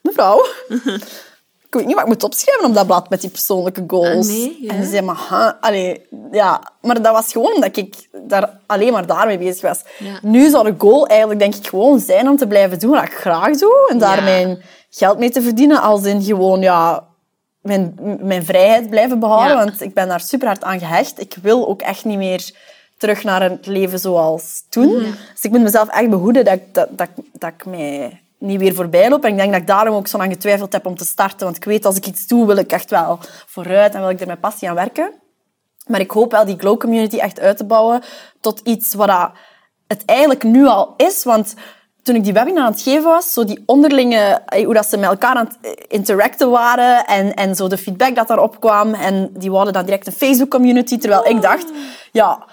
[0.02, 0.46] mevrouw,
[1.70, 4.28] ik weet niet wat ik moet opschrijven op dat blad met die persoonlijke goals.
[4.28, 4.74] Ah, nee, ja.
[4.74, 6.62] En ze zei, maar, ha, allee, ja.
[6.82, 9.84] maar dat was gewoon omdat ik daar alleen maar daarmee bezig was.
[10.00, 10.20] Ja.
[10.22, 13.14] Nu zou de goal eigenlijk denk ik gewoon zijn om te blijven doen wat ik
[13.14, 17.08] graag doe en daar mijn geld mee te verdienen, als in gewoon ja,
[17.62, 21.22] mijn, mijn vrijheid blijven behouden, want ik ben daar super hard aan gehecht.
[21.22, 22.52] Ik wil ook echt niet meer
[23.00, 25.16] terug naar het leven zoals toen.
[25.34, 29.10] Dus ik moet mezelf echt behoeden dat, dat, dat, dat ik mij niet weer voorbij
[29.10, 29.24] loop.
[29.24, 31.46] En ik denk dat ik daarom ook zo lang getwijfeld heb om te starten.
[31.46, 34.22] Want ik weet, als ik iets doe, wil ik echt wel vooruit en wil ik
[34.22, 35.12] er met passie aan werken.
[35.88, 38.02] Maar ik hoop wel die glow community echt uit te bouwen
[38.42, 39.32] tot iets wat
[39.88, 41.24] het eigenlijk nu al is.
[41.24, 41.54] Want
[42.04, 45.10] toen ik die webinar aan het geven was, zo die onderlinge, hoe dat ze met
[45.10, 48.94] elkaar aan het interacten waren en, en zo de feedback dat daarop kwam.
[48.94, 50.98] En die hadden dan direct een Facebook community.
[50.98, 51.66] Terwijl ik dacht,
[52.12, 52.46] ja,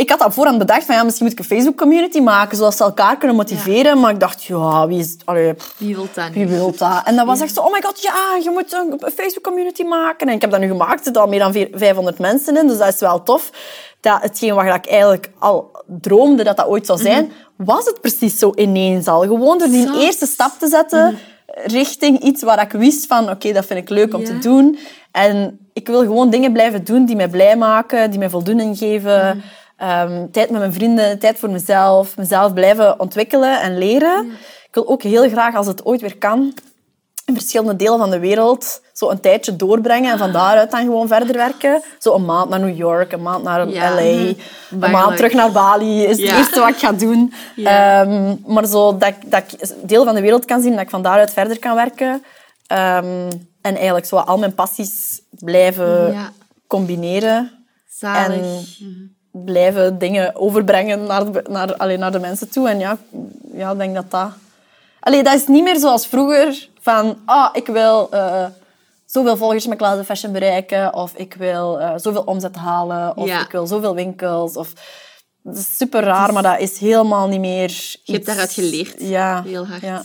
[0.00, 2.76] ik had dat voorhand bedacht van ja, misschien moet ik een Facebook community maken, zodat
[2.76, 4.00] ze elkaar kunnen motiveren.
[4.00, 5.16] Maar ik dacht, ja, wie is...
[5.24, 7.00] Allee, wie wil dat Wie wil dat?
[7.04, 10.28] En dat was echt zo, oh my god, ja, je moet een Facebook community maken.
[10.28, 12.78] En ik heb dat nu gemaakt, er zitten al meer dan 500 mensen in, dus
[12.78, 13.50] dat is wel tof.
[14.00, 17.64] Dat hetgeen wat ik eigenlijk al droomde dat dat ooit zou zijn, mhm.
[17.64, 19.20] was het precies zo ineens al.
[19.20, 21.68] Gewoon door die eerste stap te zetten mhm.
[21.68, 24.78] richting iets waar ik wist van, oké, dat vind ik leuk om te doen.
[25.12, 29.36] En ik wil gewoon dingen blijven doen die mij blij maken, die mij voldoening geven.
[29.36, 29.46] Mhm.
[29.82, 34.30] Um, tijd met mijn vrienden, tijd voor mezelf, mezelf blijven ontwikkelen en leren.
[34.66, 36.54] Ik wil ook heel graag, als het ooit weer kan,
[37.24, 41.08] in verschillende delen van de wereld zo een tijdje doorbrengen en van daaruit dan gewoon
[41.08, 41.82] verder werken.
[41.98, 46.04] Zo een maand naar New York, een maand naar LA, een maand terug naar Bali
[46.04, 47.32] is het eerste wat ik ga doen.
[47.56, 51.02] Um, maar zo dat, dat ik deel van de wereld kan zien, dat ik van
[51.02, 52.12] daaruit verder kan werken.
[52.12, 53.28] Um,
[53.60, 56.16] en eigenlijk zo al mijn passies blijven
[56.66, 57.64] combineren.
[57.88, 58.36] Zalig.
[58.36, 58.40] En,
[58.78, 62.68] mhm blijven dingen overbrengen naar de, naar, alleen naar de mensen toe.
[62.68, 62.98] En ja,
[63.52, 64.30] ja ik denk dat dat...
[65.00, 67.18] Allee, dat is niet meer zoals vroeger van...
[67.24, 68.46] Ah, ik wil uh,
[69.06, 70.94] zoveel volgers met Cloud Fashion bereiken.
[70.94, 73.16] Of ik wil uh, zoveel omzet halen.
[73.16, 74.56] Of ik wil zoveel winkels.
[74.56, 74.72] Of...
[75.42, 77.98] Dat is super raar, maar dat is helemaal niet meer...
[78.02, 78.94] Je hebt daaruit geleerd.
[78.98, 79.42] Ja.
[79.42, 79.80] Heel hard.
[79.80, 80.02] Ja.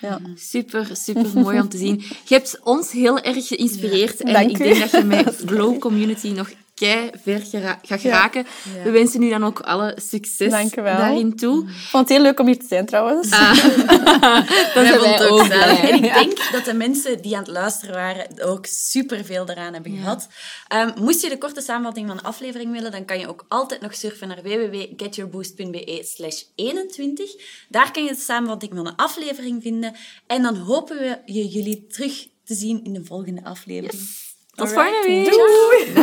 [0.00, 0.20] Ja.
[0.34, 2.04] Super, super mooi om te zien.
[2.24, 4.20] Je hebt ons heel erg geïnspireerd.
[4.22, 7.40] En ik denk dat je met Flow Community nog kei ver
[7.82, 8.46] gaat geraken.
[8.84, 11.68] We wensen u dan ook alle succes daarin toe.
[11.68, 13.30] Ik vond het heel leuk om hier te zijn, trouwens.
[13.30, 13.56] Ah.
[14.74, 15.48] dat hebben wij ook.
[15.48, 19.96] En ik denk dat de mensen die aan het luisteren waren ook superveel eraan hebben
[19.96, 20.28] gehad.
[20.74, 23.80] Um, moest je de korte samenvatting van de aflevering willen, dan kan je ook altijd
[23.80, 27.30] nog surfen naar www.getyourboost.be slash 21.
[27.68, 29.94] Daar kan je de samenvatting van de aflevering vinden.
[30.26, 34.26] En dan hopen we jullie terug te zien in de volgende aflevering.
[34.58, 35.30] Tot volgende week.
[35.30, 35.94] Doei.